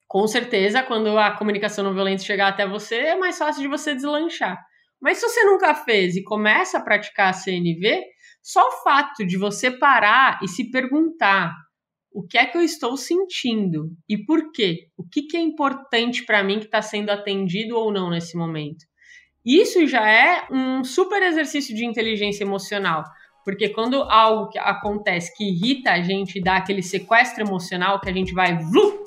com 0.08 0.28
certeza, 0.28 0.84
quando 0.84 1.18
a 1.18 1.32
comunicação 1.32 1.84
não 1.84 1.94
violenta 1.94 2.24
chegar 2.24 2.50
até 2.50 2.68
você, 2.68 2.96
é 2.98 3.16
mais 3.16 3.38
fácil 3.38 3.62
de 3.62 3.68
você 3.68 3.96
deslanchar. 3.96 4.60
Mas 5.02 5.18
se 5.18 5.28
você 5.28 5.44
nunca 5.44 5.74
fez 5.74 6.16
e 6.16 6.24
começa 6.24 6.78
a 6.78 6.82
praticar 6.82 7.30
a 7.30 7.34
CNV, 7.34 8.04
só 8.42 8.62
o 8.62 8.84
fato 8.84 9.25
de 9.25 9.38
você 9.38 9.72
parar 9.72 10.40
e 10.44 10.48
se 10.48 10.70
perguntar 10.70 11.54
o 12.13 12.22
que 12.22 12.38
é 12.38 12.46
que 12.46 12.58
eu 12.58 12.62
estou 12.62 12.96
sentindo 12.96 13.89
e 14.08 14.24
por 14.24 14.51
quê? 14.51 14.88
O 14.96 15.03
que, 15.03 15.24
que 15.24 15.36
é 15.36 15.39
importante 15.39 16.24
para 16.25 16.43
mim 16.43 16.60
que 16.60 16.65
está 16.65 16.82
sendo 16.82 17.10
atendido 17.10 17.75
ou 17.75 17.91
não 17.91 18.10
nesse 18.10 18.38
momento? 18.38 18.86
Isso 19.46 19.86
já 19.88 20.08
é 20.08 20.46
um 20.51 20.84
super 20.84 21.22
exercício 21.24 21.75
de 21.75 21.86
inteligência 21.86 22.43
emocional, 22.43 23.03
porque 23.43 23.70
quando 23.70 24.03
algo 24.03 24.50
que 24.50 24.60
acontece 24.60 25.36
que 25.36 25.43
irrita 25.43 25.91
a 25.91 26.01
gente, 26.01 26.41
dá 26.41 26.58
aquele 26.58 26.82
sequestro 26.82 27.43
emocional 27.43 28.00
que 28.00 28.10
a 28.10 28.13
gente 28.13 28.34
vai 28.34 28.58
vlu, 28.58 29.03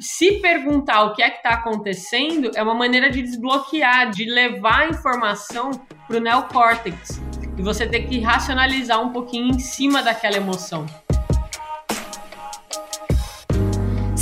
se 0.00 0.40
perguntar 0.40 1.04
o 1.04 1.12
que 1.12 1.22
é 1.22 1.28
que 1.28 1.36
está 1.36 1.50
acontecendo 1.50 2.50
é 2.56 2.62
uma 2.62 2.74
maneira 2.74 3.10
de 3.10 3.20
desbloquear, 3.20 4.10
de 4.10 4.24
levar 4.24 4.80
a 4.80 4.88
informação 4.88 5.70
para 6.08 6.16
o 6.16 6.20
neocórtex 6.20 7.20
e 7.56 7.62
você 7.62 7.86
ter 7.86 8.08
que 8.08 8.18
racionalizar 8.18 9.00
um 9.00 9.12
pouquinho 9.12 9.54
em 9.54 9.58
cima 9.58 10.02
daquela 10.02 10.36
emoção. 10.36 10.86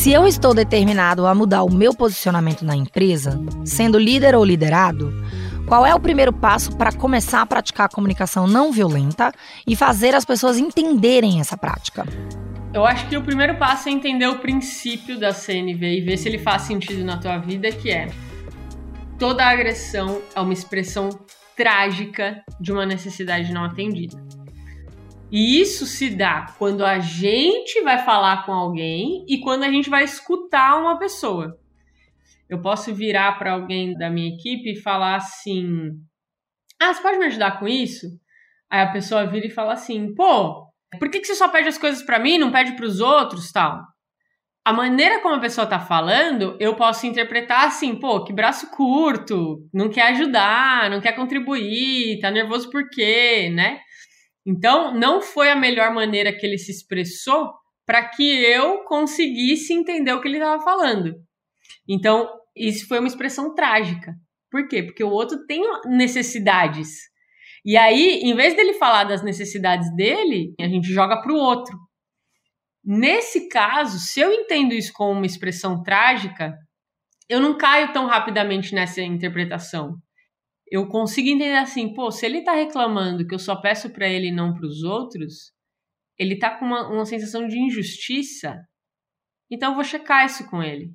Se 0.09 0.15
eu 0.15 0.27
estou 0.27 0.55
determinado 0.55 1.27
a 1.27 1.35
mudar 1.35 1.63
o 1.65 1.71
meu 1.71 1.95
posicionamento 1.95 2.65
na 2.65 2.75
empresa, 2.75 3.39
sendo 3.63 3.99
líder 3.99 4.35
ou 4.35 4.43
liderado, 4.43 5.13
qual 5.67 5.85
é 5.85 5.95
o 5.95 6.01
primeiro 6.01 6.33
passo 6.33 6.75
para 6.75 6.91
começar 6.91 7.43
a 7.43 7.47
praticar 7.47 7.85
a 7.85 7.89
comunicação 7.91 8.47
não 8.47 8.73
violenta 8.73 9.31
e 9.67 9.77
fazer 9.77 10.15
as 10.15 10.25
pessoas 10.25 10.57
entenderem 10.57 11.41
essa 11.41 11.59
prática? 11.59 12.07
Eu 12.73 12.87
acho 12.87 13.07
que 13.07 13.19
o 13.19 13.23
primeiro 13.23 13.59
passo 13.59 13.91
é 13.91 13.93
entender 13.93 14.27
o 14.29 14.39
princípio 14.39 15.21
da 15.21 15.31
CNV 15.31 15.99
e 15.99 16.01
ver 16.01 16.17
se 16.17 16.27
ele 16.27 16.39
faz 16.39 16.63
sentido 16.63 17.05
na 17.05 17.19
tua 17.19 17.37
vida, 17.37 17.71
que 17.71 17.91
é 17.91 18.09
toda 19.19 19.45
agressão 19.45 20.23
é 20.35 20.41
uma 20.41 20.55
expressão 20.55 21.11
trágica 21.55 22.43
de 22.59 22.73
uma 22.73 22.87
necessidade 22.87 23.53
não 23.53 23.63
atendida. 23.63 24.17
E 25.31 25.61
isso 25.61 25.85
se 25.85 26.09
dá 26.11 26.55
quando 26.59 26.85
a 26.85 26.99
gente 26.99 27.83
vai 27.83 27.99
falar 27.99 28.47
com 28.47 28.53
alguém 28.53 29.27
e 29.29 29.39
quando 29.41 29.63
a 29.63 29.71
gente 29.71 29.91
vai 29.91 30.05
escutar 30.05 30.81
uma 30.81 30.99
pessoa. 30.99 31.59
Eu 32.49 32.63
posso 32.63 32.95
virar 32.95 33.39
para 33.39 33.53
alguém 33.53 33.93
da 33.95 34.09
minha 34.09 34.35
equipe 34.35 34.73
e 34.73 34.81
falar 34.81 35.17
assim: 35.17 35.91
Ah, 36.81 36.95
você 36.95 37.03
pode 37.03 37.19
me 37.19 37.27
ajudar 37.27 37.59
com 37.59 37.69
isso? 37.69 38.07
Aí 38.71 38.81
a 38.81 38.91
pessoa 38.93 39.27
vira 39.27 39.47
e 39.47 39.51
fala 39.51 39.75
assim: 39.75 40.15
Pô, 40.15 40.67
Por 40.99 41.11
que, 41.11 41.21
que 41.21 41.27
você 41.27 41.35
só 41.35 41.49
pede 41.49 41.69
as 41.69 41.77
coisas 41.77 42.03
para 42.03 42.19
mim, 42.19 42.39
não 42.39 42.51
pede 42.51 42.73
para 42.73 42.87
os 42.87 43.01
outros, 43.01 43.53
tal? 43.53 43.83
A 44.65 44.73
maneira 44.73 45.21
como 45.21 45.35
a 45.35 45.41
pessoa 45.41 45.67
tá 45.67 45.81
falando, 45.81 46.57
eu 46.61 46.75
posso 46.75 47.07
interpretar 47.07 47.67
assim, 47.67 47.95
pô, 47.95 48.23
que 48.23 48.35
braço 48.35 48.71
curto, 48.71 49.67
não 49.73 49.89
quer 49.89 50.09
ajudar, 50.13 50.91
não 50.91 51.01
quer 51.01 51.13
contribuir, 51.13 52.21
tá 52.21 52.31
nervoso 52.31 52.71
por 52.71 52.89
quê, 52.91 53.51
né? 53.51 53.81
Então, 54.49 54.95
não 54.95 55.21
foi 55.21 55.51
a 55.51 55.55
melhor 55.55 55.93
maneira 55.93 56.33
que 56.33 56.47
ele 56.47 56.57
se 56.57 56.71
expressou 56.71 57.53
para 57.85 58.09
que 58.09 58.23
eu 58.23 58.83
conseguisse 58.85 59.75
entender 59.75 60.11
o 60.15 60.23
que 60.23 60.29
ele 60.29 60.39
estava 60.39 60.65
falando. 60.65 61.15
Então, 61.87 62.27
isso 62.57 62.89
foi 62.89 62.99
uma 62.99 63.09
expressão 63.09 63.55
trágica. 63.55 64.15
Por 64.51 64.67
quê? 64.67 64.83
Porque 64.83 65.05
o 65.05 65.11
outro 65.11 65.45
tem 65.47 65.63
necessidades. 65.85 66.89
E 67.63 67.77
aí, 67.77 68.21
em 68.23 68.35
vez 68.35 68.57
dele 68.57 68.73
falar 68.73 69.05
das 69.05 69.23
necessidades 69.23 69.95
dele, 69.95 70.55
a 70.59 70.67
gente 70.67 70.91
joga 70.91 71.21
para 71.21 71.33
o 71.33 71.37
outro. 71.37 71.77
Nesse 72.83 73.51
caso, 73.51 73.99
se 73.99 74.19
eu 74.19 74.33
entendo 74.33 74.73
isso 74.73 74.95
como 74.95 75.13
uma 75.13 75.27
expressão 75.27 75.83
trágica, 75.83 76.57
eu 77.29 77.39
não 77.39 77.59
caio 77.59 77.93
tão 77.93 78.07
rapidamente 78.07 78.75
nessa 78.75 79.03
interpretação. 79.03 79.95
Eu 80.71 80.87
consigo 80.89 81.29
entender 81.29 81.57
assim, 81.57 81.95
pô, 81.95 82.11
se 82.11 82.27
ele 82.27 82.43
tá 82.43 82.53
reclamando 82.53 83.27
que 83.27 83.35
eu 83.35 83.39
só 83.39 83.57
peço 83.57 83.91
para 83.91 84.09
ele 84.09 84.29
e 84.29 84.33
não 84.33 84.53
para 84.53 84.67
os 84.67 84.83
outros, 84.83 85.53
ele 86.19 86.39
tá 86.39 86.59
com 86.59 86.65
uma, 86.67 86.89
uma 86.89 87.07
sensação 87.07 87.47
de 87.47 87.59
injustiça, 87.59 88.57
então 89.51 89.71
eu 89.71 89.75
vou 89.75 89.85
checar 89.85 90.27
isso 90.27 90.49
com 90.51 90.63
ele. 90.63 90.91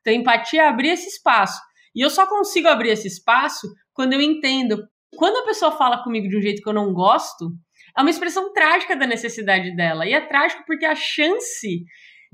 Então, 0.00 0.12
empatia 0.12 0.62
é 0.62 0.68
abrir 0.68 0.90
esse 0.90 1.08
espaço. 1.08 1.58
E 1.94 2.00
eu 2.00 2.10
só 2.10 2.26
consigo 2.26 2.68
abrir 2.68 2.90
esse 2.90 3.08
espaço 3.08 3.66
quando 3.92 4.12
eu 4.12 4.20
entendo. 4.20 4.82
Quando 5.16 5.36
a 5.36 5.46
pessoa 5.46 5.72
fala 5.72 6.02
comigo 6.02 6.28
de 6.28 6.36
um 6.36 6.42
jeito 6.42 6.60
que 6.60 6.68
eu 6.68 6.74
não 6.74 6.92
gosto, 6.92 7.52
é 7.96 8.00
uma 8.00 8.10
expressão 8.10 8.52
trágica 8.52 8.96
da 8.96 9.06
necessidade 9.06 9.74
dela. 9.76 10.06
E 10.06 10.12
é 10.12 10.20
trágico 10.20 10.64
porque 10.66 10.84
a 10.84 10.94
chance 10.94 11.84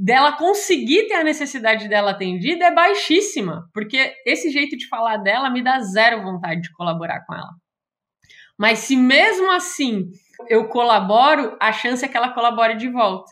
dela 0.03 0.33
conseguir 0.33 1.07
ter 1.09 1.15
a 1.15 1.25
necessidade 1.25 1.87
dela 1.87 2.13
atendida 2.13 2.65
é 2.65 2.75
baixíssima, 2.75 3.69
porque 3.75 4.15
esse 4.25 4.51
jeito 4.51 4.75
de 4.75 4.89
falar 4.89 5.19
dela 5.19 5.51
me 5.51 5.63
dá 5.63 5.79
zero 5.81 6.23
vontade 6.23 6.63
de 6.63 6.73
colaborar 6.73 7.21
com 7.27 7.35
ela. 7.35 7.51
Mas 8.59 8.79
se 8.79 8.97
mesmo 8.97 9.51
assim 9.53 10.07
eu 10.49 10.69
colaboro, 10.69 11.55
a 11.61 11.71
chance 11.71 12.03
é 12.03 12.09
que 12.09 12.17
ela 12.17 12.33
colabore 12.33 12.79
de 12.79 12.89
volta. 12.89 13.31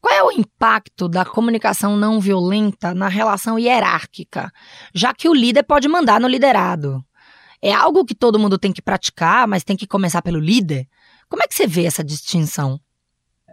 Qual 0.00 0.12
é 0.12 0.22
o 0.24 0.32
impacto 0.32 1.08
da 1.08 1.24
comunicação 1.24 1.96
não 1.96 2.20
violenta 2.20 2.92
na 2.92 3.08
relação 3.08 3.58
hierárquica, 3.58 4.50
já 4.92 5.14
que 5.14 5.28
o 5.28 5.34
líder 5.34 5.62
pode 5.62 5.86
mandar 5.86 6.20
no 6.20 6.26
liderado? 6.26 7.04
É 7.62 7.72
algo 7.72 8.04
que 8.04 8.14
todo 8.14 8.38
mundo 8.38 8.58
tem 8.58 8.72
que 8.72 8.82
praticar, 8.82 9.46
mas 9.46 9.62
tem 9.62 9.76
que 9.76 9.86
começar 9.86 10.20
pelo 10.20 10.40
líder? 10.40 10.88
Como 11.28 11.42
é 11.42 11.46
que 11.46 11.54
você 11.54 11.66
vê 11.66 11.84
essa 11.84 12.02
distinção? 12.02 12.80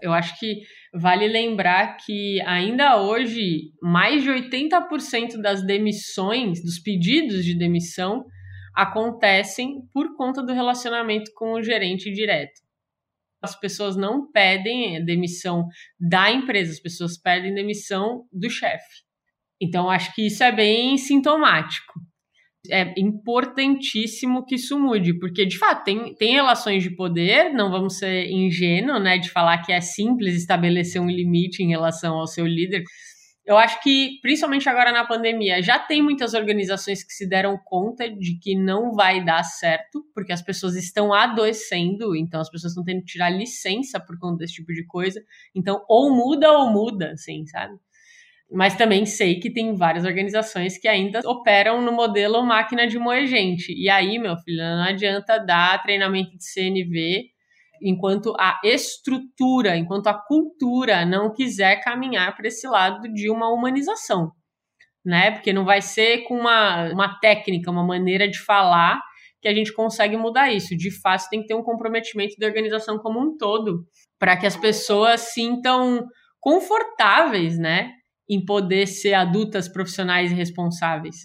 Eu 0.02 0.14
acho 0.14 0.38
que 0.40 0.62
vale 1.00 1.28
lembrar 1.28 1.98
que 1.98 2.42
ainda 2.42 3.02
hoje 3.02 3.72
mais 3.82 4.24
de 4.24 4.30
80% 4.30 5.42
das 5.42 5.66
demissões, 5.66 6.64
dos 6.64 6.80
pedidos 6.80 7.44
de 7.44 7.58
demissão, 7.58 8.26
acontecem 8.74 9.82
por 9.94 10.16
conta 10.16 10.44
do 10.44 10.54
relacionamento 10.54 11.32
com 11.36 11.54
o 11.54 11.64
gerente 11.64 12.12
direto. 12.12 12.62
As 13.42 13.58
pessoas 13.60 13.96
não 13.96 14.32
pedem 14.32 15.04
demissão 15.04 15.68
da 16.00 16.32
empresa, 16.32 16.72
as 16.72 16.80
pessoas 16.80 17.18
pedem 17.18 17.54
demissão 17.54 18.26
do 18.32 18.50
chefe. 18.50 19.04
Então, 19.62 19.90
acho 19.90 20.14
que 20.14 20.26
isso 20.28 20.44
é 20.44 20.52
bem 20.52 20.98
sintomático 20.98 21.94
é 22.72 22.94
importantíssimo 22.98 24.46
que 24.46 24.56
isso 24.56 24.80
mude, 24.80 25.18
porque 25.20 25.46
de 25.46 25.58
fato 25.58 25.84
tem, 25.84 26.14
tem 26.16 26.34
relações 26.34 26.84
de 26.84 26.90
poder, 26.90 27.54
não 27.54 27.72
vamos 27.72 27.98
ser 27.98 28.30
ingênuos, 28.30 29.02
né, 29.02 29.18
de 29.18 29.30
falar 29.30 29.60
que 29.60 29.72
é 29.72 29.82
simples 29.82 30.36
estabelecer 30.36 31.02
um 31.02 31.10
limite 31.10 31.64
em 31.64 31.70
relação 31.70 32.16
ao 32.16 32.28
seu 32.28 32.46
líder. 32.46 32.84
Eu 33.46 33.58
acho 33.58 33.80
que, 33.84 34.18
principalmente 34.24 34.68
agora 34.68 34.92
na 34.92 35.06
pandemia, 35.06 35.62
já 35.62 35.78
tem 35.78 36.02
muitas 36.02 36.34
organizações 36.34 37.04
que 37.04 37.14
se 37.14 37.30
deram 37.30 37.60
conta 37.64 38.10
de 38.10 38.40
que 38.40 38.56
não 38.56 38.92
vai 38.94 39.24
dar 39.24 39.44
certo, 39.44 40.04
porque 40.16 40.34
as 40.34 40.42
pessoas 40.42 40.76
estão 40.76 41.14
adoecendo, 41.14 42.16
então 42.16 42.42
as 42.42 42.50
pessoas 42.50 42.72
estão 42.72 42.84
tendo 42.84 43.02
que 43.02 43.12
tirar 43.14 43.30
licença 43.30 44.00
por 44.00 44.18
conta 44.18 44.38
desse 44.38 44.56
tipo 44.56 44.74
de 44.74 44.84
coisa. 44.88 45.22
Então, 45.54 45.84
ou 45.88 46.16
muda 46.16 46.52
ou 46.54 46.72
muda, 46.72 47.12
assim, 47.12 47.46
sabe? 47.46 47.76
Mas 48.52 48.76
também 48.76 49.06
sei 49.06 49.40
que 49.40 49.52
tem 49.52 49.76
várias 49.76 50.06
organizações 50.06 50.78
que 50.78 50.88
ainda 50.88 51.22
operam 51.26 51.82
no 51.82 51.92
modelo 51.92 52.46
máquina 52.46 52.88
de 52.88 53.00
moer 53.00 53.26
gente. 53.28 53.74
E 53.74 53.90
aí, 53.90 54.20
meu 54.20 54.38
filho, 54.38 54.60
não 54.60 54.84
adianta 54.84 55.40
dar 55.40 55.82
treinamento 55.82 56.32
de 56.38 56.44
CNV 56.44 57.36
enquanto 57.82 58.34
a 58.40 58.60
estrutura, 58.64 59.76
enquanto 59.76 60.08
a 60.08 60.14
cultura 60.14 61.06
não 61.06 61.34
quiser 61.34 61.82
caminhar 61.82 62.36
para 62.36 62.48
esse 62.48 62.68
lado 62.68 63.12
de 63.14 63.30
uma 63.30 63.50
humanização. 63.52 64.32
Né? 65.04 65.32
Porque 65.32 65.54
não 65.54 65.66
vai 65.66 65.82
ser 65.82 66.20
com 66.24 66.40
uma, 66.40 66.92
uma 66.92 67.20
técnica, 67.20 67.70
uma 67.70 67.84
maneira 67.84 68.28
de 68.28 68.40
falar 68.40 69.00
que 69.42 69.48
a 69.48 69.54
gente 69.54 69.74
consegue 69.74 70.18
mudar 70.18 70.52
isso. 70.52 70.76
De 70.76 70.90
fato, 70.90 71.30
tem 71.30 71.42
que 71.42 71.48
ter 71.48 71.54
um 71.54 71.64
comprometimento 71.64 72.36
da 72.40 72.48
organização 72.48 72.98
como 72.98 73.20
um 73.20 73.38
todo, 73.38 73.86
para 74.18 74.36
que 74.36 74.48
as 74.48 74.58
pessoas 74.58 75.22
sintam 75.34 76.04
confortáveis, 76.40 77.60
né? 77.60 77.92
Em 78.30 78.44
poder 78.44 78.88
ser 78.88 79.14
adultas 79.14 79.68
profissionais 79.68 80.32
e 80.32 80.36
responsáveis. 80.36 81.16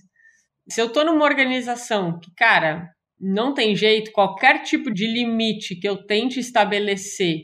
Se 0.68 0.80
eu 0.80 0.86
estou 0.86 1.04
numa 1.04 1.24
organização 1.24 2.18
que, 2.18 2.30
cara, 2.36 2.88
não 3.18 3.52
tem 3.52 3.74
jeito, 3.74 4.12
qualquer 4.12 4.62
tipo 4.62 4.92
de 4.92 5.06
limite 5.06 5.74
que 5.76 5.88
eu 5.88 6.06
tente 6.06 6.40
estabelecer 6.40 7.42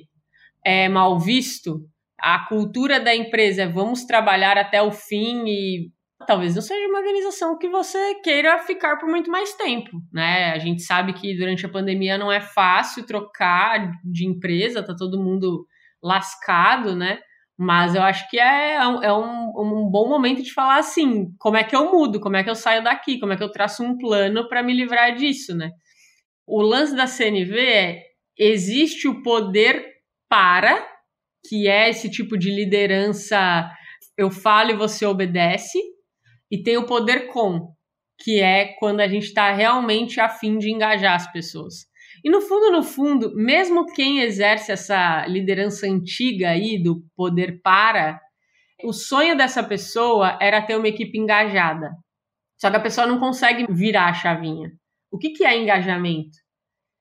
é 0.64 0.88
mal 0.88 1.18
visto, 1.18 1.80
a 2.18 2.46
cultura 2.46 2.98
da 2.98 3.14
empresa 3.14 3.62
é 3.62 3.68
vamos 3.68 4.04
trabalhar 4.04 4.56
até 4.56 4.80
o 4.80 4.90
fim 4.90 5.44
e 5.46 5.90
talvez 6.26 6.54
não 6.54 6.62
seja 6.62 6.88
uma 6.88 6.98
organização 6.98 7.58
que 7.58 7.68
você 7.68 8.14
queira 8.16 8.58
ficar 8.60 8.96
por 8.96 9.08
muito 9.08 9.30
mais 9.30 9.52
tempo, 9.54 9.90
né? 10.12 10.52
A 10.52 10.58
gente 10.58 10.82
sabe 10.82 11.12
que 11.12 11.36
durante 11.36 11.66
a 11.66 11.68
pandemia 11.68 12.16
não 12.16 12.32
é 12.32 12.40
fácil 12.40 13.04
trocar 13.04 13.90
de 14.02 14.26
empresa, 14.26 14.84
tá 14.84 14.94
todo 14.96 15.22
mundo 15.22 15.66
lascado, 16.02 16.96
né? 16.96 17.18
Mas 17.58 17.94
eu 17.94 18.02
acho 18.02 18.28
que 18.28 18.38
é, 18.38 18.74
é, 18.74 18.86
um, 18.86 19.02
é 19.02 19.12
um, 19.12 19.52
um, 19.58 19.90
bom 19.90 20.08
momento 20.08 20.42
de 20.42 20.52
falar 20.52 20.78
assim: 20.78 21.34
como 21.38 21.56
é 21.56 21.64
que 21.64 21.74
eu 21.74 21.90
mudo, 21.90 22.20
como 22.20 22.36
é 22.36 22.44
que 22.44 22.50
eu 22.50 22.54
saio 22.54 22.84
daqui, 22.84 23.18
como 23.18 23.32
é 23.32 23.36
que 23.36 23.42
eu 23.42 23.50
traço 23.50 23.82
um 23.82 23.96
plano 23.96 24.48
para 24.48 24.62
me 24.62 24.74
livrar 24.74 25.14
disso, 25.14 25.56
né? 25.56 25.70
O 26.46 26.60
lance 26.60 26.94
da 26.94 27.06
CNV 27.06 27.58
é: 27.58 28.02
existe 28.38 29.08
o 29.08 29.22
poder 29.22 29.84
para, 30.28 30.86
que 31.48 31.66
é 31.66 31.88
esse 31.88 32.10
tipo 32.10 32.36
de 32.36 32.50
liderança, 32.50 33.70
eu 34.18 34.30
falo 34.30 34.72
e 34.72 34.76
você 34.76 35.06
obedece, 35.06 35.78
e 36.50 36.62
tem 36.62 36.76
o 36.76 36.86
poder 36.86 37.28
com, 37.28 37.72
que 38.20 38.40
é 38.40 38.74
quando 38.78 39.00
a 39.00 39.08
gente 39.08 39.24
está 39.24 39.52
realmente 39.52 40.20
afim 40.20 40.58
de 40.58 40.70
engajar 40.70 41.14
as 41.14 41.30
pessoas. 41.32 41.86
E 42.26 42.28
no 42.28 42.40
fundo, 42.40 42.72
no 42.72 42.82
fundo, 42.82 43.32
mesmo 43.36 43.86
quem 43.86 44.18
exerce 44.18 44.72
essa 44.72 45.24
liderança 45.28 45.86
antiga 45.86 46.50
aí 46.50 46.76
do 46.76 47.00
poder 47.14 47.60
para, 47.62 48.20
o 48.82 48.92
sonho 48.92 49.36
dessa 49.36 49.62
pessoa 49.62 50.36
era 50.42 50.60
ter 50.60 50.76
uma 50.76 50.88
equipe 50.88 51.16
engajada. 51.16 51.92
Só 52.60 52.68
que 52.68 52.78
a 52.78 52.82
pessoa 52.82 53.06
não 53.06 53.20
consegue 53.20 53.64
virar 53.72 54.08
a 54.08 54.12
chavinha. 54.12 54.72
O 55.08 55.18
que, 55.18 55.30
que 55.30 55.44
é 55.44 55.56
engajamento? 55.56 56.36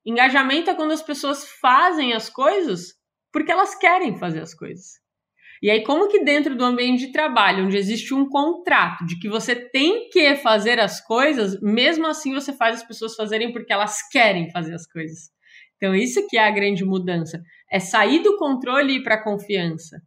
Engajamento 0.06 0.70
é 0.70 0.76
quando 0.76 0.92
as 0.92 1.02
pessoas 1.02 1.44
fazem 1.60 2.14
as 2.14 2.30
coisas 2.30 2.94
porque 3.34 3.52
elas 3.52 3.74
querem 3.74 4.20
fazer 4.20 4.42
as 4.42 4.54
coisas. 4.54 5.00
E 5.66 5.70
aí, 5.72 5.84
como 5.84 6.08
que 6.08 6.24
dentro 6.24 6.56
do 6.56 6.64
ambiente 6.64 7.08
de 7.08 7.12
trabalho, 7.12 7.66
onde 7.66 7.76
existe 7.76 8.14
um 8.14 8.30
contrato 8.30 9.04
de 9.04 9.18
que 9.18 9.28
você 9.28 9.56
tem 9.56 10.10
que 10.10 10.36
fazer 10.36 10.80
as 10.80 11.04
coisas, 11.04 11.60
mesmo 11.60 12.06
assim 12.06 12.36
você 12.36 12.54
faz 12.54 12.76
as 12.76 12.88
pessoas 12.88 13.16
fazerem 13.16 13.52
porque 13.52 13.74
elas 13.74 14.08
querem 14.12 14.52
fazer 14.52 14.76
as 14.76 14.86
coisas. 14.86 15.32
Então, 15.76 15.96
isso 15.96 16.28
que 16.28 16.38
é 16.38 16.48
a 16.48 16.52
grande 16.52 16.86
mudança. 16.86 17.42
É 17.72 17.80
sair 17.80 18.22
do 18.22 18.38
controle 18.38 18.94
e 18.94 18.96
ir 18.98 19.04
para 19.04 19.16
a 19.16 19.24
confiança. 19.24 20.00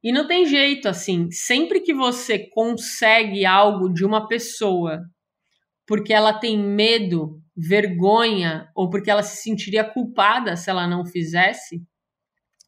E 0.00 0.12
não 0.12 0.28
tem 0.28 0.46
jeito 0.46 0.88
assim. 0.88 1.28
Sempre 1.32 1.80
que 1.80 1.92
você 1.92 2.48
consegue 2.48 3.44
algo 3.44 3.92
de 3.92 4.04
uma 4.04 4.28
pessoa 4.28 5.00
porque 5.88 6.12
ela 6.12 6.32
tem 6.32 6.56
medo, 6.56 7.42
vergonha 7.56 8.70
ou 8.76 8.88
porque 8.88 9.10
ela 9.10 9.24
se 9.24 9.42
sentiria 9.42 9.82
culpada 9.82 10.54
se 10.54 10.70
ela 10.70 10.86
não 10.86 11.04
fizesse, 11.04 11.82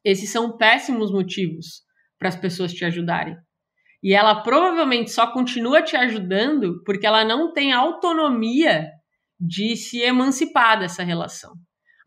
esses 0.04 0.28
são 0.28 0.56
péssimos 0.56 1.12
motivos 1.12 1.84
para 2.22 2.28
as 2.28 2.36
pessoas 2.36 2.72
te 2.72 2.84
ajudarem. 2.84 3.36
E 4.00 4.14
ela 4.14 4.42
provavelmente 4.42 5.10
só 5.10 5.26
continua 5.32 5.82
te 5.82 5.96
ajudando 5.96 6.80
porque 6.84 7.04
ela 7.04 7.24
não 7.24 7.52
tem 7.52 7.72
autonomia 7.72 8.88
de 9.40 9.74
se 9.74 10.00
emancipar 10.00 10.78
dessa 10.78 11.02
relação. 11.02 11.52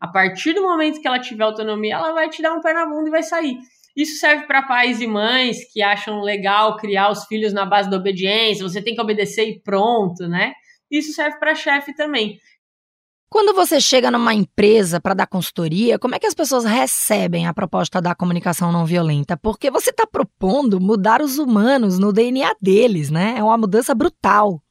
A 0.00 0.08
partir 0.08 0.54
do 0.54 0.62
momento 0.62 1.02
que 1.02 1.06
ela 1.06 1.20
tiver 1.20 1.44
autonomia, 1.44 1.96
ela 1.96 2.12
vai 2.12 2.30
te 2.30 2.40
dar 2.40 2.54
um 2.54 2.62
pé 2.62 2.72
na 2.72 2.86
bunda 2.86 3.08
e 3.08 3.10
vai 3.10 3.22
sair. 3.22 3.58
Isso 3.94 4.18
serve 4.18 4.46
para 4.46 4.62
pais 4.62 5.02
e 5.02 5.06
mães 5.06 5.70
que 5.70 5.82
acham 5.82 6.22
legal 6.22 6.76
criar 6.76 7.10
os 7.10 7.26
filhos 7.26 7.52
na 7.52 7.66
base 7.66 7.90
da 7.90 7.98
obediência, 7.98 8.66
você 8.66 8.80
tem 8.80 8.94
que 8.94 9.00
obedecer 9.00 9.46
e 9.46 9.60
pronto, 9.62 10.26
né? 10.26 10.54
Isso 10.90 11.12
serve 11.12 11.38
para 11.38 11.54
chefe 11.54 11.94
também. 11.94 12.38
Quando 13.28 13.54
você 13.54 13.80
chega 13.80 14.10
numa 14.10 14.32
empresa 14.32 15.00
para 15.00 15.14
dar 15.14 15.26
consultoria, 15.26 15.98
como 15.98 16.14
é 16.14 16.18
que 16.18 16.26
as 16.26 16.34
pessoas 16.34 16.64
recebem 16.64 17.46
a 17.46 17.52
proposta 17.52 18.00
da 18.00 18.14
comunicação 18.14 18.70
não 18.70 18.86
violenta? 18.86 19.36
Porque 19.36 19.70
você 19.70 19.90
está 19.90 20.06
propondo 20.06 20.80
mudar 20.80 21.20
os 21.20 21.36
humanos 21.38 21.98
no 21.98 22.12
DNA 22.12 22.54
deles, 22.60 23.10
né? 23.10 23.34
É 23.36 23.42
uma 23.42 23.58
mudança 23.58 23.94
brutal. 23.94 24.62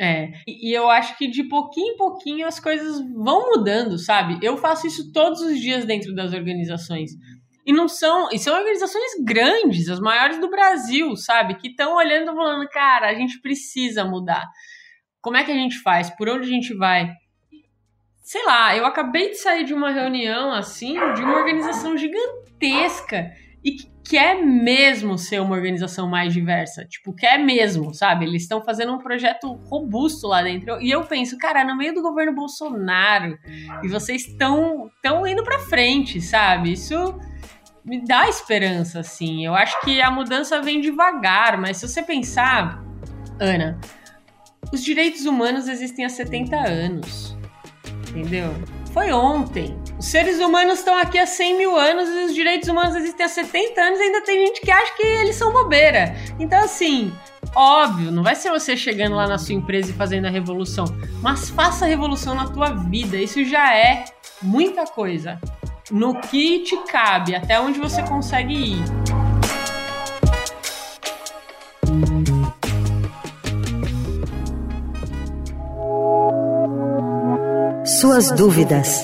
É, 0.00 0.30
e 0.46 0.72
eu 0.72 0.88
acho 0.88 1.18
que 1.18 1.28
de 1.28 1.42
pouquinho 1.44 1.94
em 1.94 1.96
pouquinho 1.96 2.46
as 2.46 2.58
coisas 2.60 3.00
vão 3.12 3.50
mudando, 3.50 3.98
sabe? 3.98 4.38
Eu 4.40 4.56
faço 4.56 4.86
isso 4.86 5.12
todos 5.12 5.40
os 5.40 5.60
dias 5.60 5.84
dentro 5.84 6.14
das 6.14 6.32
organizações. 6.32 7.10
E 7.66 7.72
não 7.72 7.88
são, 7.88 8.28
e 8.32 8.38
são 8.38 8.56
organizações 8.56 9.12
grandes, 9.22 9.88
as 9.88 10.00
maiores 10.00 10.40
do 10.40 10.48
Brasil, 10.48 11.14
sabe? 11.16 11.56
Que 11.56 11.68
estão 11.68 11.96
olhando 11.96 12.32
e 12.32 12.34
falando, 12.34 12.68
cara, 12.70 13.10
a 13.10 13.14
gente 13.14 13.40
precisa 13.42 14.04
mudar. 14.04 14.46
Como 15.20 15.36
é 15.36 15.44
que 15.44 15.50
a 15.50 15.54
gente 15.54 15.78
faz? 15.80 16.08
Por 16.16 16.28
onde 16.28 16.46
a 16.46 16.50
gente 16.50 16.72
vai? 16.74 17.12
Sei 18.28 18.44
lá, 18.44 18.76
eu 18.76 18.84
acabei 18.84 19.30
de 19.30 19.36
sair 19.36 19.64
de 19.64 19.72
uma 19.72 19.90
reunião 19.90 20.52
assim, 20.52 20.92
de 21.14 21.22
uma 21.22 21.38
organização 21.38 21.96
gigantesca 21.96 23.32
e 23.64 23.70
que 23.72 23.90
quer 24.06 24.44
mesmo 24.44 25.16
ser 25.16 25.40
uma 25.40 25.56
organização 25.56 26.06
mais 26.06 26.34
diversa. 26.34 26.84
Tipo, 26.84 27.14
quer 27.14 27.38
mesmo, 27.38 27.94
sabe? 27.94 28.26
Eles 28.26 28.42
estão 28.42 28.62
fazendo 28.62 28.92
um 28.92 28.98
projeto 28.98 29.54
robusto 29.70 30.26
lá 30.26 30.42
dentro. 30.42 30.78
E 30.78 30.90
eu 30.90 31.04
penso, 31.04 31.38
cara, 31.38 31.64
no 31.64 31.74
meio 31.74 31.94
do 31.94 32.02
governo 32.02 32.34
Bolsonaro, 32.34 33.38
e 33.82 33.88
vocês 33.88 34.26
estão 34.26 34.90
tão 35.02 35.26
indo 35.26 35.42
para 35.42 35.60
frente, 35.60 36.20
sabe? 36.20 36.74
Isso 36.74 37.18
me 37.82 38.04
dá 38.04 38.28
esperança, 38.28 39.00
assim. 39.00 39.46
Eu 39.46 39.54
acho 39.54 39.80
que 39.80 40.02
a 40.02 40.10
mudança 40.10 40.60
vem 40.60 40.82
devagar, 40.82 41.58
mas 41.58 41.78
se 41.78 41.88
você 41.88 42.02
pensar, 42.02 42.84
Ana, 43.40 43.80
os 44.70 44.84
direitos 44.84 45.24
humanos 45.24 45.66
existem 45.66 46.04
há 46.04 46.10
70 46.10 46.56
anos. 46.58 47.37
Entendeu? 48.10 48.54
Foi 48.92 49.12
ontem. 49.12 49.78
Os 49.98 50.06
seres 50.06 50.38
humanos 50.38 50.78
estão 50.78 50.96
aqui 50.96 51.18
há 51.18 51.26
100 51.26 51.58
mil 51.58 51.76
anos 51.76 52.08
e 52.08 52.24
os 52.24 52.34
direitos 52.34 52.68
humanos 52.68 52.96
existem 52.96 53.26
há 53.26 53.28
70 53.28 53.80
anos 53.80 53.98
e 53.98 54.02
ainda 54.02 54.22
tem 54.22 54.46
gente 54.46 54.60
que 54.60 54.70
acha 54.70 54.94
que 54.94 55.02
eles 55.02 55.36
são 55.36 55.52
bobeira. 55.52 56.16
Então, 56.38 56.58
assim, 56.60 57.12
óbvio, 57.54 58.10
não 58.10 58.22
vai 58.22 58.34
ser 58.34 58.50
você 58.50 58.76
chegando 58.76 59.16
lá 59.16 59.26
na 59.26 59.38
sua 59.38 59.54
empresa 59.54 59.90
e 59.90 59.94
fazendo 59.94 60.26
a 60.26 60.30
revolução, 60.30 60.84
mas 61.22 61.50
faça 61.50 61.84
a 61.84 61.88
revolução 61.88 62.34
na 62.34 62.48
tua 62.48 62.70
vida. 62.70 63.16
Isso 63.16 63.44
já 63.44 63.74
é 63.74 64.04
muita 64.42 64.84
coisa 64.84 65.40
no 65.90 66.14
que 66.20 66.60
te 66.60 66.76
cabe, 66.84 67.34
até 67.34 67.60
onde 67.60 67.78
você 67.78 68.02
consegue 68.02 68.54
ir. 68.54 69.17
Suas 78.00 78.30
dúvidas. 78.30 79.02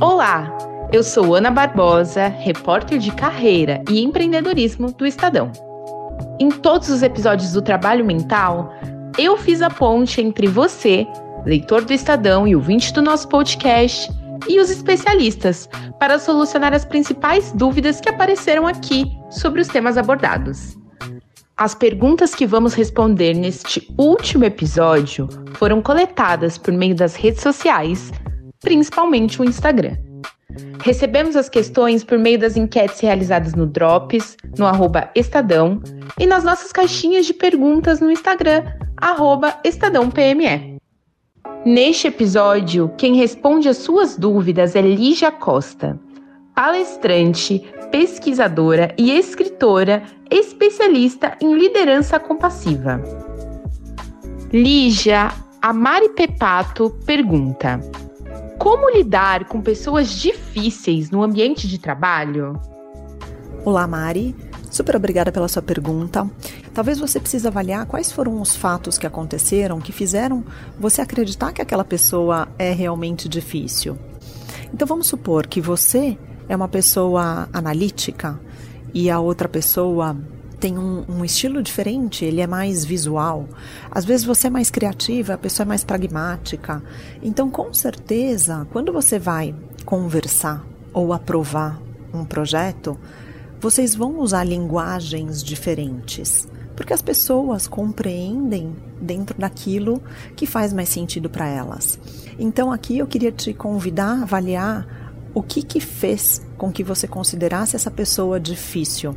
Olá, 0.00 0.58
eu 0.92 1.04
sou 1.04 1.36
Ana 1.36 1.52
Barbosa, 1.52 2.26
repórter 2.26 2.98
de 2.98 3.12
carreira 3.12 3.80
e 3.88 4.02
empreendedorismo 4.02 4.90
do 4.90 5.06
Estadão. 5.06 5.52
Em 6.40 6.50
todos 6.50 6.88
os 6.88 7.00
episódios 7.00 7.52
do 7.52 7.62
Trabalho 7.62 8.04
Mental, 8.04 8.74
eu 9.16 9.36
fiz 9.36 9.62
a 9.62 9.70
ponte 9.70 10.20
entre 10.20 10.48
você, 10.48 11.06
leitor 11.46 11.84
do 11.84 11.92
Estadão 11.92 12.48
e 12.48 12.56
ouvinte 12.56 12.92
do 12.92 13.00
nosso 13.00 13.28
podcast, 13.28 14.10
e 14.48 14.58
os 14.58 14.68
especialistas 14.68 15.68
para 16.00 16.18
solucionar 16.18 16.74
as 16.74 16.84
principais 16.84 17.52
dúvidas 17.52 18.00
que 18.00 18.08
apareceram 18.08 18.66
aqui 18.66 19.16
sobre 19.30 19.60
os 19.60 19.68
temas 19.68 19.96
abordados. 19.96 20.76
As 21.62 21.76
perguntas 21.76 22.34
que 22.34 22.44
vamos 22.44 22.74
responder 22.74 23.34
neste 23.34 23.88
último 23.96 24.44
episódio 24.44 25.28
foram 25.52 25.80
coletadas 25.80 26.58
por 26.58 26.74
meio 26.74 26.92
das 26.92 27.14
redes 27.14 27.40
sociais, 27.40 28.10
principalmente 28.58 29.40
o 29.40 29.44
Instagram. 29.44 29.96
Recebemos 30.80 31.36
as 31.36 31.48
questões 31.48 32.02
por 32.02 32.18
meio 32.18 32.36
das 32.36 32.56
enquetes 32.56 32.98
realizadas 32.98 33.54
no 33.54 33.64
Drops, 33.64 34.36
no 34.58 34.66
Estadão, 35.14 35.80
e 36.18 36.26
nas 36.26 36.42
nossas 36.42 36.72
caixinhas 36.72 37.26
de 37.26 37.32
perguntas 37.32 38.00
no 38.00 38.10
Instagram, 38.10 38.64
EstadãoPME. 39.62 40.78
Neste 41.64 42.08
episódio, 42.08 42.92
quem 42.98 43.14
responde 43.14 43.68
as 43.68 43.76
suas 43.76 44.16
dúvidas 44.16 44.74
é 44.74 44.82
Lígia 44.82 45.30
Costa, 45.30 45.96
palestrante, 46.54 47.60
pesquisadora 47.90 48.94
e 48.98 49.10
escritora 49.10 50.02
especialista 50.30 51.36
em 51.40 51.54
liderança 51.54 52.18
compassiva. 52.18 53.02
Lígia, 54.52 55.32
a 55.60 55.72
Mari 55.72 56.10
Pepato 56.10 56.90
pergunta: 57.06 57.80
Como 58.58 58.90
lidar 58.90 59.46
com 59.46 59.60
pessoas 59.60 60.10
difíceis 60.10 61.10
no 61.10 61.22
ambiente 61.22 61.66
de 61.66 61.78
trabalho? 61.78 62.60
Olá, 63.64 63.86
Mari. 63.86 64.34
Super 64.70 64.96
obrigada 64.96 65.30
pela 65.30 65.48
sua 65.48 65.60
pergunta. 65.60 66.28
Talvez 66.72 66.98
você 66.98 67.20
precise 67.20 67.46
avaliar 67.46 67.84
quais 67.84 68.10
foram 68.10 68.40
os 68.40 68.56
fatos 68.56 68.96
que 68.96 69.06
aconteceram 69.06 69.78
que 69.78 69.92
fizeram 69.92 70.42
você 70.80 71.02
acreditar 71.02 71.52
que 71.52 71.60
aquela 71.60 71.84
pessoa 71.84 72.48
é 72.58 72.72
realmente 72.72 73.28
difícil. 73.28 73.98
Então 74.72 74.88
vamos 74.88 75.06
supor 75.06 75.46
que 75.46 75.60
você 75.60 76.16
é 76.52 76.56
uma 76.56 76.68
pessoa 76.68 77.48
analítica 77.52 78.38
e 78.92 79.10
a 79.10 79.18
outra 79.18 79.48
pessoa 79.48 80.16
tem 80.60 80.78
um, 80.78 81.04
um, 81.08 81.24
estilo 81.24 81.62
diferente, 81.62 82.24
ele 82.24 82.40
é 82.40 82.46
mais 82.46 82.84
visual. 82.84 83.48
Às 83.90 84.04
vezes 84.04 84.24
você 84.24 84.46
é 84.46 84.50
mais 84.50 84.70
criativa, 84.70 85.34
a 85.34 85.38
pessoa 85.38 85.64
é 85.64 85.68
mais 85.68 85.82
pragmática. 85.82 86.82
Então, 87.20 87.50
com 87.50 87.72
certeza, 87.74 88.66
quando 88.70 88.92
você 88.92 89.18
vai 89.18 89.54
conversar 89.84 90.64
ou 90.92 91.12
aprovar 91.12 91.80
um 92.14 92.24
projeto, 92.24 92.96
vocês 93.60 93.94
vão 93.94 94.20
usar 94.20 94.44
linguagens 94.44 95.42
diferentes, 95.42 96.46
porque 96.76 96.92
as 96.92 97.02
pessoas 97.02 97.66
compreendem 97.66 98.76
dentro 99.00 99.36
daquilo 99.38 100.02
que 100.36 100.46
faz 100.46 100.72
mais 100.72 100.90
sentido 100.90 101.28
para 101.28 101.48
elas. 101.48 101.98
Então 102.38 102.70
aqui 102.70 102.98
eu 102.98 103.06
queria 103.06 103.32
te 103.32 103.52
convidar 103.52 104.18
a 104.18 104.22
avaliar 104.22 105.01
o 105.34 105.42
que 105.42 105.62
que 105.62 105.80
fez 105.80 106.42
com 106.56 106.70
que 106.72 106.84
você 106.84 107.06
considerasse 107.06 107.76
essa 107.76 107.90
pessoa 107.90 108.38
difícil 108.38 109.14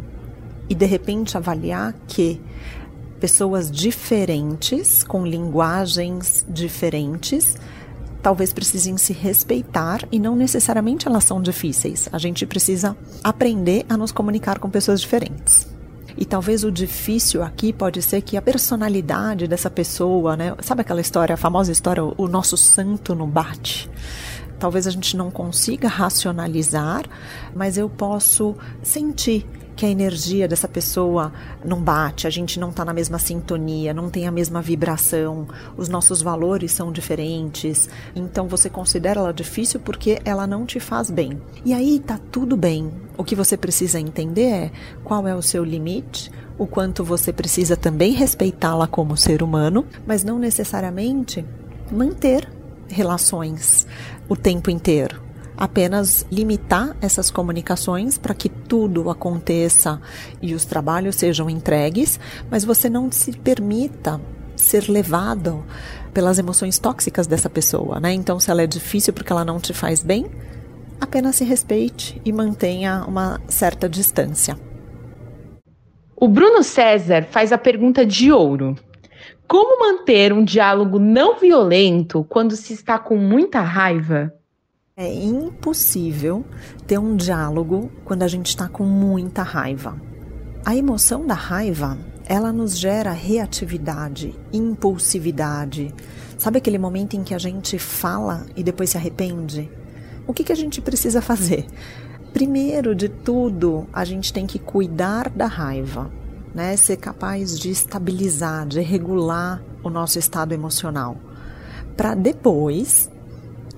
e 0.70 0.76
de 0.76 0.86
repente 0.86 1.38
avaliar 1.38 1.94
que 2.08 2.42
pessoas 3.20 3.72
diferentes 3.72 5.04
com 5.04 5.26
linguagens 5.26 6.46
diferentes 6.48 7.56
talvez 8.22 8.52
precisem 8.52 8.98
se 8.98 9.14
respeitar 9.14 10.08
e 10.12 10.18
não 10.18 10.36
necessariamente 10.36 11.08
elas 11.08 11.24
são 11.26 11.40
difíceis. 11.40 12.10
A 12.12 12.18
gente 12.18 12.44
precisa 12.46 12.98
aprender 13.24 13.86
a 13.88 13.96
nos 13.96 14.12
comunicar 14.12 14.58
com 14.58 14.68
pessoas 14.68 15.00
diferentes. 15.00 15.68
E 16.18 16.26
talvez 16.26 16.64
o 16.64 16.72
difícil 16.72 17.44
aqui 17.44 17.72
pode 17.72 18.02
ser 18.02 18.22
que 18.22 18.36
a 18.36 18.42
personalidade 18.42 19.48
dessa 19.48 19.70
pessoa, 19.70 20.36
né? 20.36 20.56
Sabe 20.62 20.82
aquela 20.82 21.02
história, 21.02 21.36
a 21.36 21.38
famosa 21.38 21.72
história, 21.72 22.04
o 22.04 22.28
nosso 22.28 22.58
santo 22.58 23.14
não 23.14 23.30
bate? 23.30 23.88
Talvez 24.60 24.88
a 24.88 24.92
gente 24.92 25.16
não 25.18 25.30
consiga 25.30 25.88
racionalizar, 25.88 27.06
mas 27.54 27.78
eu 27.78 27.90
posso 27.90 28.56
sentir 28.82 29.46
que 29.76 29.86
a 29.86 29.90
energia 29.90 30.48
dessa 30.48 30.68
pessoa 30.68 31.34
não 31.64 31.82
bate, 31.82 32.26
a 32.26 32.30
gente 32.30 32.60
não 32.60 32.70
está 32.70 32.86
na 32.86 32.94
mesma 32.94 33.20
sintonia, 33.20 33.94
não 33.94 34.10
tem 34.10 34.26
a 34.26 34.32
mesma 34.32 34.62
vibração, 34.62 35.48
os 35.76 35.90
nossos 35.90 36.22
valores 36.22 36.72
são 36.72 36.92
diferentes. 36.92 37.90
Então 38.16 38.48
você 38.48 38.70
considera 38.70 39.20
ela 39.20 39.34
difícil 39.34 39.80
porque 39.80 40.22
ela 40.24 40.48
não 40.48 40.66
te 40.66 40.80
faz 40.80 41.12
bem. 41.12 41.42
E 41.66 41.74
aí 41.74 42.00
tá 42.00 42.20
tudo 42.32 42.56
bem. 42.56 42.90
O 43.18 43.24
que 43.24 43.36
você 43.36 43.58
precisa 43.58 44.00
entender 44.00 44.44
é 44.44 44.72
qual 45.04 45.28
é 45.28 45.36
o 45.36 45.42
seu 45.42 45.64
limite, 45.64 46.32
o 46.58 46.66
quanto 46.66 47.04
você 47.04 47.34
precisa 47.34 47.76
também 47.76 48.14
respeitá-la 48.14 48.88
como 48.88 49.18
ser 49.18 49.44
humano, 49.44 49.86
mas 50.08 50.24
não 50.24 50.40
necessariamente 50.40 51.44
manter 51.92 52.55
relações 52.88 53.88
o 54.28 54.36
tempo 54.36 54.70
inteiro 54.70 55.26
apenas 55.58 56.26
limitar 56.32 56.96
essas 57.02 57.32
comunicações 57.32 58.18
para 58.18 58.34
que 58.34 58.50
tudo 58.50 59.10
aconteça 59.10 60.02
e 60.42 60.54
os 60.54 60.66
trabalhos 60.66 61.16
sejam 61.16 61.50
entregues, 61.50 62.20
mas 62.50 62.66
você 62.66 62.90
não 62.90 63.12
se 63.12 63.32
permita 63.32 64.20
ser 64.56 64.90
levado 64.90 65.64
pelas 66.14 66.40
emoções 66.40 66.80
tóxicas 66.80 67.28
dessa 67.28 67.50
pessoa, 67.50 68.00
né? 68.00 68.14
Então, 68.14 68.40
se 68.40 68.50
ela 68.50 68.62
é 68.62 68.68
difícil 68.68 69.14
porque 69.14 69.32
ela 69.32 69.46
não 69.46 69.60
te 69.60 69.74
faz 69.74 70.04
bem, 70.04 70.26
apenas 71.00 71.36
se 71.36 71.44
respeite 71.44 72.22
e 72.24 72.32
mantenha 72.32 73.04
uma 73.06 73.42
certa 73.48 73.90
distância. 73.90 74.58
O 76.16 76.28
Bruno 76.28 76.64
César 76.64 77.28
faz 77.30 77.52
a 77.52 77.58
pergunta 77.58 78.06
de 78.06 78.32
ouro. 78.32 78.76
Como 79.48 79.80
manter 79.80 80.34
um 80.34 80.44
diálogo 80.44 80.98
não 80.98 81.40
violento 81.40 82.26
quando 82.28 82.56
se 82.56 82.74
está 82.74 82.98
com 82.98 83.16
muita 83.16 83.62
raiva? 83.62 84.34
É 84.98 85.14
impossível 85.14 86.44
ter 86.88 86.98
um 86.98 87.16
diálogo 87.16 87.92
quando 88.04 88.24
a 88.24 88.28
gente 88.28 88.48
está 88.48 88.68
com 88.68 88.84
muita 88.84 89.44
raiva. 89.44 90.02
A 90.66 90.76
emoção 90.76 91.28
da 91.28 91.36
raiva 91.36 91.98
ela 92.26 92.52
nos 92.52 92.76
gera 92.76 93.12
reatividade, 93.12 94.34
impulsividade. 94.52 95.94
Sabe 96.40 96.58
aquele 96.58 96.80
momento 96.80 97.16
em 97.16 97.24
que 97.24 97.36
a 97.36 97.38
gente 97.38 97.78
fala 97.78 98.48
e 98.56 98.64
depois 98.64 98.90
se 98.90 98.98
arrepende? 98.98 99.70
O 100.26 100.34
que, 100.34 100.44
que 100.44 100.52
a 100.52 100.56
gente 100.56 100.82
precisa 100.82 101.22
fazer? 101.22 101.68
Primeiro 102.34 102.96
de 102.96 103.10
tudo, 103.10 103.88
a 103.94 104.04
gente 104.04 104.34
tem 104.34 104.48
que 104.48 104.58
cuidar 104.58 105.30
da 105.30 105.46
raiva, 105.46 106.12
né? 106.56 106.78
Ser 106.78 106.96
capaz 106.96 107.60
de 107.60 107.70
estabilizar, 107.70 108.66
de 108.66 108.80
regular 108.80 109.62
o 109.84 109.90
nosso 109.90 110.18
estado 110.18 110.54
emocional, 110.54 111.18
para 111.98 112.16
depois 112.16 113.12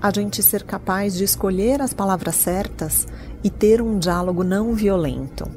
a 0.00 0.12
gente 0.14 0.42
ser 0.44 0.62
capaz 0.62 1.14
de 1.14 1.24
escolher 1.24 1.82
as 1.82 1.92
palavras 1.92 2.36
certas 2.36 3.06
e 3.42 3.50
ter 3.50 3.82
um 3.82 3.98
diálogo 3.98 4.44
não 4.44 4.72
violento. 4.74 5.50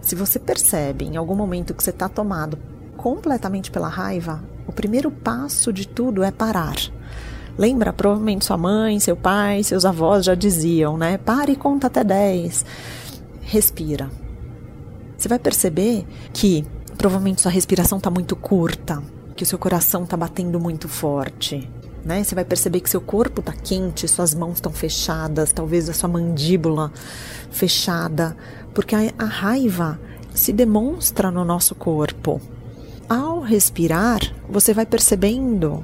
Se 0.00 0.14
você 0.14 0.38
percebe 0.38 1.04
em 1.04 1.16
algum 1.16 1.34
momento 1.34 1.74
que 1.74 1.84
você 1.84 1.90
está 1.90 2.08
tomado 2.08 2.58
completamente 2.96 3.70
pela 3.70 3.88
raiva, 3.88 4.42
o 4.66 4.72
primeiro 4.72 5.10
passo 5.10 5.70
de 5.70 5.86
tudo 5.86 6.22
é 6.22 6.30
parar. 6.30 6.76
Lembra, 7.58 7.92
provavelmente 7.92 8.46
sua 8.46 8.56
mãe, 8.56 8.98
seu 8.98 9.16
pai, 9.16 9.62
seus 9.62 9.84
avós 9.84 10.24
já 10.24 10.34
diziam, 10.34 10.96
né? 10.96 11.18
Pare 11.18 11.52
e 11.52 11.56
conta 11.56 11.86
até 11.86 12.02
10. 12.02 12.64
Respira. 13.42 14.23
Você 15.24 15.28
vai 15.30 15.38
perceber 15.38 16.04
que 16.34 16.66
provavelmente 16.98 17.40
sua 17.40 17.50
respiração 17.50 17.96
está 17.96 18.10
muito 18.10 18.36
curta, 18.36 19.02
que 19.34 19.42
o 19.42 19.46
seu 19.46 19.58
coração 19.58 20.04
está 20.04 20.18
batendo 20.18 20.60
muito 20.60 20.86
forte. 20.86 21.66
Né? 22.04 22.22
Você 22.22 22.34
vai 22.34 22.44
perceber 22.44 22.80
que 22.80 22.90
seu 22.90 23.00
corpo 23.00 23.40
está 23.40 23.50
quente, 23.50 24.06
suas 24.06 24.34
mãos 24.34 24.56
estão 24.56 24.70
fechadas, 24.70 25.50
talvez 25.50 25.88
a 25.88 25.94
sua 25.94 26.10
mandíbula 26.10 26.92
fechada, 27.50 28.36
porque 28.74 28.94
a, 28.94 29.14
a 29.18 29.24
raiva 29.24 29.98
se 30.34 30.52
demonstra 30.52 31.30
no 31.30 31.42
nosso 31.42 31.74
corpo. 31.74 32.38
Ao 33.08 33.40
respirar, 33.40 34.20
você 34.46 34.74
vai 34.74 34.84
percebendo 34.84 35.82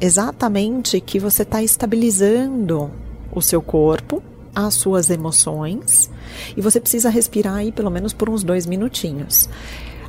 exatamente 0.00 0.98
que 1.02 1.18
você 1.18 1.42
está 1.42 1.62
estabilizando 1.62 2.90
o 3.30 3.42
seu 3.42 3.60
corpo, 3.60 4.22
as 4.54 4.72
suas 4.72 5.10
emoções, 5.10 6.10
e 6.56 6.60
você 6.60 6.80
precisa 6.80 7.10
respirar 7.10 7.56
aí 7.56 7.72
pelo 7.72 7.90
menos 7.90 8.12
por 8.12 8.28
uns 8.28 8.42
dois 8.42 8.66
minutinhos. 8.66 9.48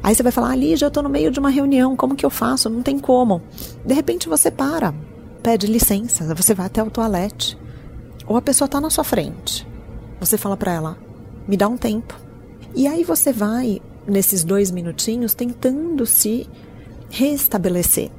Aí 0.01 0.15
você 0.15 0.23
vai 0.23 0.31
falar, 0.31 0.51
ali 0.51 0.75
já 0.75 0.87
estou 0.87 1.03
no 1.03 1.09
meio 1.09 1.29
de 1.31 1.39
uma 1.39 1.49
reunião, 1.49 1.95
como 1.95 2.15
que 2.15 2.25
eu 2.25 2.29
faço? 2.29 2.69
Não 2.69 2.81
tem 2.81 2.97
como. 2.97 3.41
De 3.85 3.93
repente 3.93 4.29
você 4.29 4.49
para, 4.49 4.93
pede 5.43 5.67
licença, 5.67 6.33
você 6.33 6.53
vai 6.53 6.67
até 6.67 6.81
o 6.81 6.89
toalete. 6.89 7.57
Ou 8.25 8.37
a 8.37 8.41
pessoa 8.41 8.67
está 8.67 8.79
na 8.79 8.89
sua 8.89 9.03
frente. 9.03 9.67
Você 10.19 10.37
fala 10.37 10.55
para 10.55 10.73
ela, 10.73 10.97
me 11.47 11.57
dá 11.57 11.67
um 11.67 11.77
tempo. 11.77 12.15
E 12.75 12.87
aí 12.87 13.03
você 13.03 13.33
vai, 13.33 13.81
nesses 14.07 14.43
dois 14.43 14.71
minutinhos, 14.71 15.33
tentando 15.33 16.05
se 16.05 16.47
restabelecer. 17.09 18.11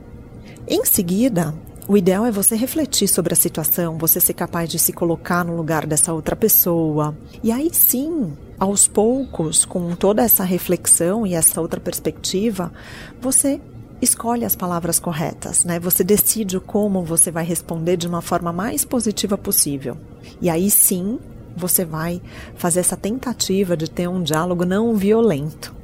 Em 0.67 0.85
seguida, 0.85 1.55
o 1.91 1.97
ideal 1.97 2.25
é 2.25 2.31
você 2.31 2.55
refletir 2.55 3.09
sobre 3.09 3.33
a 3.33 3.37
situação, 3.37 3.99
você 3.99 4.21
ser 4.21 4.35
capaz 4.35 4.71
de 4.71 4.79
se 4.79 4.93
colocar 4.93 5.45
no 5.45 5.57
lugar 5.57 5.85
dessa 5.87 6.13
outra 6.13 6.37
pessoa. 6.37 7.19
E 7.43 7.51
aí 7.51 7.69
sim, 7.73 8.33
aos 8.61 8.87
poucos, 8.87 9.65
com 9.65 9.97
toda 9.97 10.23
essa 10.23 10.45
reflexão 10.45 11.27
e 11.27 11.35
essa 11.35 11.61
outra 11.61 11.81
perspectiva, 11.81 12.73
você 13.21 13.61
escolhe 14.01 14.45
as 14.45 14.55
palavras 14.55 15.01
corretas, 15.01 15.65
né? 15.65 15.81
Você 15.81 16.05
decide 16.05 16.61
como 16.61 17.03
você 17.03 17.29
vai 17.29 17.45
responder 17.45 17.97
de 17.97 18.07
uma 18.07 18.23
forma 18.23 18.53
mais 18.53 18.85
positiva 18.85 19.37
possível. 19.37 19.97
E 20.41 20.49
aí 20.49 20.71
sim, 20.71 21.19
você 21.57 21.85
vai 21.85 22.23
fazer 22.55 22.79
essa 22.79 22.97
tentativa 22.97 23.77
de 23.77 23.91
ter 23.91 24.07
um 24.07 24.23
diálogo 24.23 24.65
não 24.65 24.95
violento. 24.95 25.75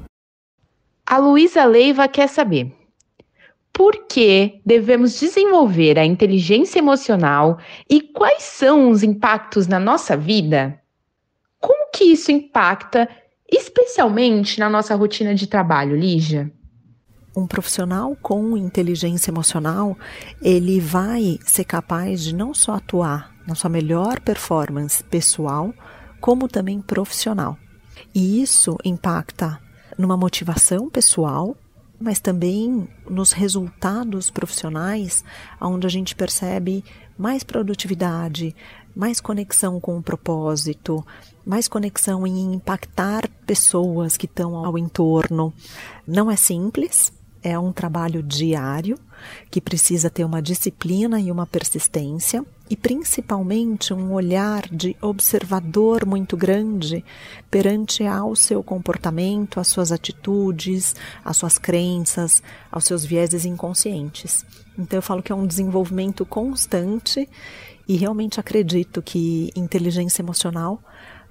A 1.05 1.19
Luísa 1.19 1.65
Leiva 1.65 2.07
quer 2.07 2.29
saber: 2.29 2.76
por 3.77 4.07
que 4.07 4.63
devemos 4.65 5.21
desenvolver 5.21 5.99
a 5.99 6.05
inteligência 6.07 6.79
emocional 6.79 7.59
e 7.91 8.01
quais 8.01 8.43
são 8.43 8.89
os 8.89 9.03
impactos 9.03 9.67
na 9.67 9.79
nossa 9.79 10.17
vida? 10.17 10.81
Como 11.61 11.91
que 11.93 12.05
isso 12.05 12.33
impacta, 12.33 13.07
especialmente 13.47 14.59
na 14.59 14.71
nossa 14.71 14.95
rotina 14.95 15.35
de 15.35 15.47
trabalho, 15.47 15.95
Lígia? 15.95 16.51
Um 17.37 17.47
profissional 17.47 18.17
com 18.23 18.57
inteligência 18.57 19.31
emocional, 19.31 19.95
ele 20.41 20.81
vai 20.81 21.39
ser 21.45 21.65
capaz 21.65 22.25
de 22.25 22.35
não 22.35 22.55
só 22.55 22.77
atuar 22.77 23.31
na 23.47 23.55
sua 23.55 23.69
melhor 23.69 24.21
performance 24.21 25.05
pessoal, 25.05 25.71
como 26.19 26.49
também 26.49 26.81
profissional. 26.81 27.59
E 28.15 28.41
isso 28.41 28.79
impacta 28.83 29.61
numa 29.99 30.17
motivação 30.17 30.89
pessoal 30.89 31.55
mas 32.01 32.21
também 32.21 32.89
nos 33.09 33.33
resultados 33.33 34.31
profissionais, 34.31 35.25
onde 35.61 35.87
a 35.87 35.91
gente 35.91 36.15
percebe 36.15 36.85
mais 37.19 37.43
produtividade, 37.43 38.55
mais 38.95 39.21
conexão 39.21 39.81
com 39.81 39.99
o 39.99 40.03
propósito, 40.03 41.05
mais 41.45 41.69
conexão 41.69 42.27
em 42.27 42.55
impactar 42.55 43.29
pessoas 43.47 44.17
que 44.17 44.27
estão 44.27 44.57
ao 44.57 44.77
entorno. 44.79 45.53
Não 46.07 46.31
é 46.31 46.37
simples, 46.37 47.13
é 47.47 47.57
um 47.57 47.73
trabalho 47.73 48.25
diário 48.25 48.99
que 49.49 49.61
precisa 49.61 50.11
ter 50.11 50.25
uma 50.25 50.43
disciplina 50.43 51.21
e 51.21 51.31
uma 51.31 51.47
persistência 51.47 52.45
e 52.69 52.77
principalmente 52.77 53.95
um 53.95 54.13
olhar 54.13 54.69
de 54.69 54.97
observador 55.01 56.05
muito 56.05 56.37
grande 56.37 57.05
perante 57.49 58.05
ao 58.05 58.35
seu 58.35 58.65
comportamento, 58.65 59.61
às 59.61 59.69
suas 59.69 59.93
atitudes, 59.93 60.97
às 61.25 61.37
suas 61.37 61.57
crenças, 61.57 62.43
aos 62.69 62.85
seus 62.85 63.05
vieses 63.05 63.45
inconscientes. 63.45 64.45
Então 64.77 64.99
eu 64.99 65.03
falo 65.03 65.23
que 65.23 65.31
é 65.31 65.35
um 65.35 65.47
desenvolvimento 65.47 66.27
constante 66.27 67.29
e 67.87 67.97
realmente 67.97 68.41
acredito 68.41 69.01
que 69.01 69.53
inteligência 69.55 70.21
emocional 70.21 70.83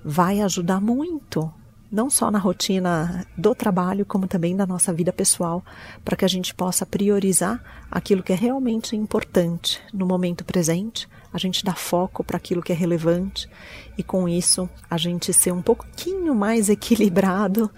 vai 0.01 0.39
ajudar 0.39 0.79
muito 0.79 1.53
não 1.91 2.09
só 2.09 2.29
na 2.31 2.39
rotina 2.39 3.25
do 3.37 3.53
trabalho, 3.53 4.05
como 4.05 4.27
também 4.27 4.55
da 4.55 4.65
nossa 4.65 4.91
vida 4.91 5.13
pessoal, 5.13 5.63
para 6.03 6.15
que 6.15 6.25
a 6.25 6.27
gente 6.27 6.53
possa 6.53 6.85
priorizar 6.85 7.63
aquilo 7.89 8.23
que 8.23 8.33
é 8.33 8.35
realmente 8.35 8.95
importante 8.95 9.81
no 9.93 10.05
momento 10.05 10.43
presente, 10.43 11.07
a 11.31 11.37
gente 11.37 11.65
dá 11.65 11.73
foco 11.73 12.23
para 12.23 12.37
aquilo 12.37 12.61
que 12.61 12.71
é 12.71 12.75
relevante 12.75 13.49
e 13.97 14.03
com 14.03 14.27
isso 14.27 14.69
a 14.89 14.97
gente 14.97 15.33
ser 15.33 15.51
um 15.51 15.61
pouquinho 15.61 16.33
mais 16.33 16.69
equilibrado 16.71 17.69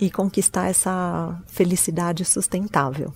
e 0.00 0.10
conquistar 0.10 0.68
essa 0.68 1.40
felicidade 1.46 2.24
sustentável. 2.24 3.12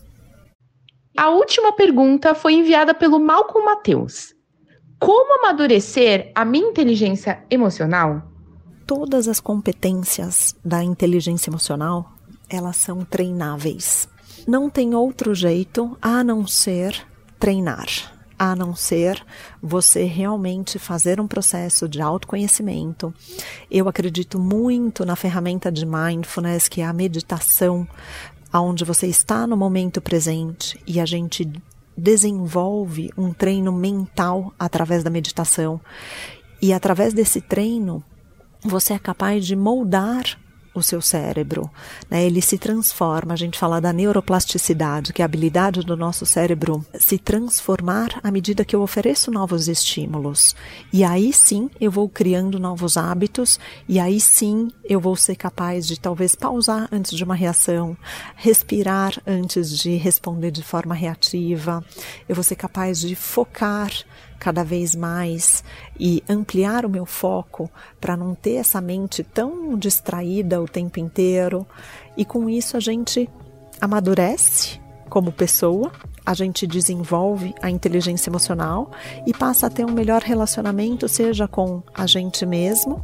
A 1.16 1.28
última 1.28 1.72
pergunta 1.74 2.34
foi 2.34 2.54
enviada 2.54 2.94
pelo 2.94 3.20
Malcolm 3.20 3.66
Mateus. 3.66 4.34
Como 4.98 5.40
amadurecer 5.40 6.32
a 6.34 6.44
minha 6.44 6.68
inteligência 6.68 7.44
emocional? 7.50 8.31
Todas 8.94 9.26
as 9.26 9.40
competências 9.40 10.54
da 10.62 10.84
inteligência 10.84 11.48
emocional, 11.48 12.12
elas 12.46 12.76
são 12.76 13.06
treináveis. 13.06 14.06
Não 14.46 14.68
tem 14.68 14.94
outro 14.94 15.34
jeito 15.34 15.96
a 16.02 16.22
não 16.22 16.46
ser 16.46 17.02
treinar, 17.40 17.86
a 18.38 18.54
não 18.54 18.76
ser 18.76 19.24
você 19.62 20.04
realmente 20.04 20.78
fazer 20.78 21.22
um 21.22 21.26
processo 21.26 21.88
de 21.88 22.02
autoconhecimento. 22.02 23.14
Eu 23.70 23.88
acredito 23.88 24.38
muito 24.38 25.06
na 25.06 25.16
ferramenta 25.16 25.72
de 25.72 25.86
mindfulness, 25.86 26.68
que 26.68 26.82
é 26.82 26.84
a 26.84 26.92
meditação, 26.92 27.88
onde 28.52 28.84
você 28.84 29.06
está 29.06 29.46
no 29.46 29.56
momento 29.56 30.02
presente 30.02 30.78
e 30.86 31.00
a 31.00 31.06
gente 31.06 31.50
desenvolve 31.96 33.10
um 33.16 33.32
treino 33.32 33.72
mental 33.72 34.52
através 34.58 35.02
da 35.02 35.08
meditação. 35.08 35.80
E 36.60 36.74
através 36.74 37.14
desse 37.14 37.40
treino, 37.40 38.04
você 38.64 38.94
é 38.94 38.98
capaz 38.98 39.46
de 39.46 39.56
moldar 39.56 40.38
o 40.74 40.82
seu 40.82 41.00
cérebro, 41.00 41.70
né? 42.10 42.24
Ele 42.24 42.40
se 42.40 42.56
transforma. 42.56 43.34
A 43.34 43.36
gente 43.36 43.58
fala 43.58 43.80
da 43.80 43.92
neuroplasticidade, 43.92 45.12
que 45.12 45.20
é 45.20 45.24
a 45.24 45.26
habilidade 45.26 45.80
do 45.80 45.96
nosso 45.96 46.24
cérebro 46.24 46.84
se 46.98 47.18
transformar 47.18 48.18
à 48.22 48.30
medida 48.30 48.64
que 48.64 48.74
eu 48.74 48.82
ofereço 48.82 49.30
novos 49.30 49.68
estímulos. 49.68 50.56
E 50.92 51.04
aí 51.04 51.32
sim 51.32 51.68
eu 51.80 51.90
vou 51.90 52.08
criando 52.08 52.58
novos 52.58 52.96
hábitos, 52.96 53.60
e 53.88 54.00
aí 54.00 54.18
sim 54.18 54.70
eu 54.84 55.00
vou 55.00 55.14
ser 55.16 55.36
capaz 55.36 55.86
de 55.86 55.98
talvez 56.00 56.34
pausar 56.34 56.88
antes 56.90 57.12
de 57.12 57.24
uma 57.24 57.34
reação, 57.34 57.96
respirar 58.34 59.20
antes 59.26 59.78
de 59.78 59.96
responder 59.96 60.50
de 60.50 60.62
forma 60.62 60.94
reativa. 60.94 61.84
Eu 62.28 62.34
vou 62.34 62.44
ser 62.44 62.56
capaz 62.56 63.00
de 63.00 63.14
focar 63.14 63.90
cada 64.42 64.64
vez 64.64 64.96
mais 64.96 65.62
e 65.96 66.20
ampliar 66.28 66.84
o 66.84 66.90
meu 66.90 67.06
foco 67.06 67.70
para 68.00 68.16
não 68.16 68.34
ter 68.34 68.54
essa 68.54 68.80
mente 68.80 69.22
tão 69.22 69.78
distraída 69.78 70.60
o 70.60 70.66
tempo 70.66 70.98
inteiro. 70.98 71.64
E 72.16 72.24
com 72.24 72.50
isso 72.50 72.76
a 72.76 72.80
gente 72.80 73.30
amadurece 73.80 74.80
como 75.08 75.30
pessoa, 75.30 75.92
a 76.26 76.34
gente 76.34 76.66
desenvolve 76.66 77.54
a 77.62 77.70
inteligência 77.70 78.30
emocional 78.30 78.90
e 79.24 79.32
passa 79.32 79.68
a 79.68 79.70
ter 79.70 79.84
um 79.84 79.92
melhor 79.92 80.22
relacionamento, 80.22 81.06
seja 81.06 81.46
com 81.46 81.80
a 81.94 82.04
gente 82.04 82.44
mesmo 82.44 83.00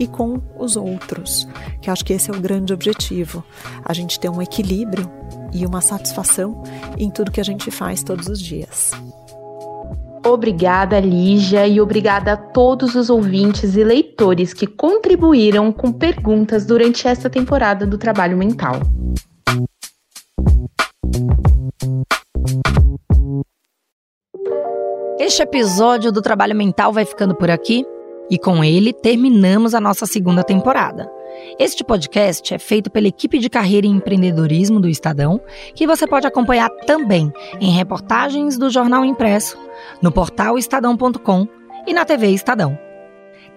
e 0.00 0.08
com 0.08 0.42
os 0.58 0.76
outros, 0.76 1.46
que 1.80 1.90
acho 1.90 2.04
que 2.04 2.12
esse 2.12 2.28
é 2.28 2.34
o 2.34 2.40
grande 2.40 2.72
objetivo, 2.72 3.44
a 3.84 3.92
gente 3.92 4.18
ter 4.18 4.28
um 4.28 4.42
equilíbrio 4.42 5.08
e 5.52 5.64
uma 5.64 5.80
satisfação 5.80 6.64
em 6.98 7.08
tudo 7.08 7.30
que 7.30 7.40
a 7.40 7.44
gente 7.44 7.70
faz 7.70 8.02
todos 8.02 8.26
os 8.26 8.40
dias. 8.40 8.90
Obrigada, 10.24 11.00
Lígia, 11.00 11.66
e 11.66 11.80
obrigada 11.80 12.32
a 12.32 12.36
todos 12.36 12.94
os 12.94 13.10
ouvintes 13.10 13.76
e 13.76 13.82
leitores 13.82 14.54
que 14.54 14.66
contribuíram 14.66 15.72
com 15.72 15.92
perguntas 15.92 16.64
durante 16.64 17.08
esta 17.08 17.28
temporada 17.28 17.84
do 17.84 17.98
Trabalho 17.98 18.36
Mental. 18.36 18.76
Este 25.18 25.42
episódio 25.42 26.12
do 26.12 26.22
Trabalho 26.22 26.54
Mental 26.54 26.92
vai 26.92 27.04
ficando 27.04 27.34
por 27.34 27.50
aqui 27.50 27.84
e 28.30 28.38
com 28.38 28.62
ele 28.62 28.92
terminamos 28.92 29.74
a 29.74 29.80
nossa 29.80 30.06
segunda 30.06 30.42
temporada. 30.42 31.10
Este 31.58 31.82
podcast 31.82 32.54
é 32.54 32.58
feito 32.58 32.90
pela 32.90 33.08
equipe 33.08 33.38
de 33.38 33.48
carreira 33.48 33.86
e 33.86 33.90
empreendedorismo 33.90 34.80
do 34.80 34.88
Estadão, 34.88 35.40
que 35.74 35.86
você 35.86 36.06
pode 36.06 36.26
acompanhar 36.26 36.68
também 36.86 37.32
em 37.60 37.70
reportagens 37.70 38.58
do 38.58 38.70
jornal 38.70 39.04
impresso, 39.04 39.58
no 40.00 40.12
portal 40.12 40.58
estadão.com 40.58 41.46
e 41.86 41.92
na 41.92 42.04
TV 42.04 42.28
Estadão. 42.28 42.78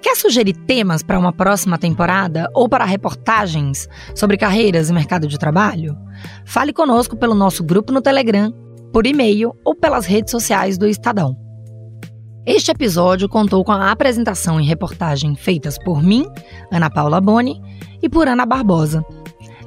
Quer 0.01 0.15
sugerir 0.15 0.53
temas 0.53 1.01
para 1.01 1.17
uma 1.17 1.33
próxima 1.33 1.77
temporada 1.77 2.49
ou 2.53 2.69
para 2.69 2.85
reportagens 2.85 3.87
sobre 4.13 4.37
carreiras 4.37 4.89
e 4.89 4.93
mercado 4.93 5.27
de 5.27 5.37
trabalho? 5.37 5.97
Fale 6.45 6.71
conosco 6.71 7.17
pelo 7.17 7.33
nosso 7.33 7.63
grupo 7.63 7.91
no 7.91 8.01
Telegram, 8.01 8.53
por 8.93 9.07
e-mail 9.07 9.53
ou 9.63 9.75
pelas 9.75 10.05
redes 10.05 10.31
sociais 10.31 10.77
do 10.77 10.87
Estadão. 10.87 11.44
Este 12.45 12.69
episódio 12.69 13.27
contou 13.27 13.63
com 13.65 13.71
a 13.71 13.91
apresentação 13.91 14.61
e 14.61 14.65
reportagem 14.65 15.35
feitas 15.35 15.79
por 15.79 16.03
mim, 16.03 16.27
Ana 16.71 16.91
Paula 16.91 17.19
Boni, 17.19 17.59
e 18.03 18.07
por 18.07 18.27
Ana 18.27 18.45
Barbosa. 18.45 19.03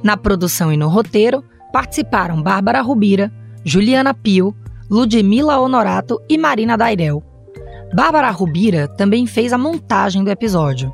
Na 0.01 0.15
produção 0.15 0.71
e 0.71 0.77
no 0.77 0.87
roteiro 0.87 1.43
participaram 1.73 2.41
Bárbara 2.41 2.81
Rubira, 2.81 3.29
Juliana 3.65 4.13
Pio, 4.13 4.55
Ludmila 4.89 5.59
Honorato 5.59 6.21
e 6.29 6.37
Marina 6.37 6.77
Dairel. 6.77 7.21
Bárbara 7.93 8.31
Rubira 8.31 8.87
também 8.87 9.25
fez 9.25 9.51
a 9.51 9.57
montagem 9.57 10.23
do 10.23 10.29
episódio. 10.29 10.93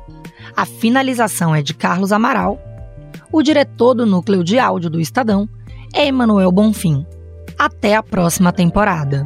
A 0.56 0.66
finalização 0.66 1.54
é 1.54 1.62
de 1.62 1.72
Carlos 1.72 2.10
Amaral. 2.10 2.58
O 3.30 3.42
diretor 3.42 3.94
do 3.94 4.04
núcleo 4.04 4.42
de 4.42 4.58
áudio 4.58 4.90
do 4.90 5.00
Estadão 5.00 5.48
é 5.94 6.06
Emanuel 6.06 6.50
Bonfim. 6.50 7.06
Até 7.56 7.94
a 7.94 8.02
próxima 8.02 8.52
temporada. 8.52 9.24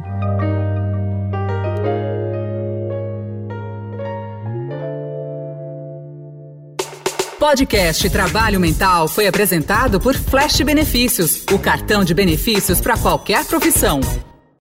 Podcast 7.41 8.07
Trabalho 8.11 8.59
Mental 8.59 9.07
foi 9.07 9.25
apresentado 9.25 9.99
por 9.99 10.13
Flash 10.13 10.61
Benefícios, 10.61 11.43
o 11.51 11.57
cartão 11.57 12.03
de 12.03 12.13
benefícios 12.13 12.79
para 12.79 12.95
qualquer 12.95 13.43
profissão. 13.45 13.99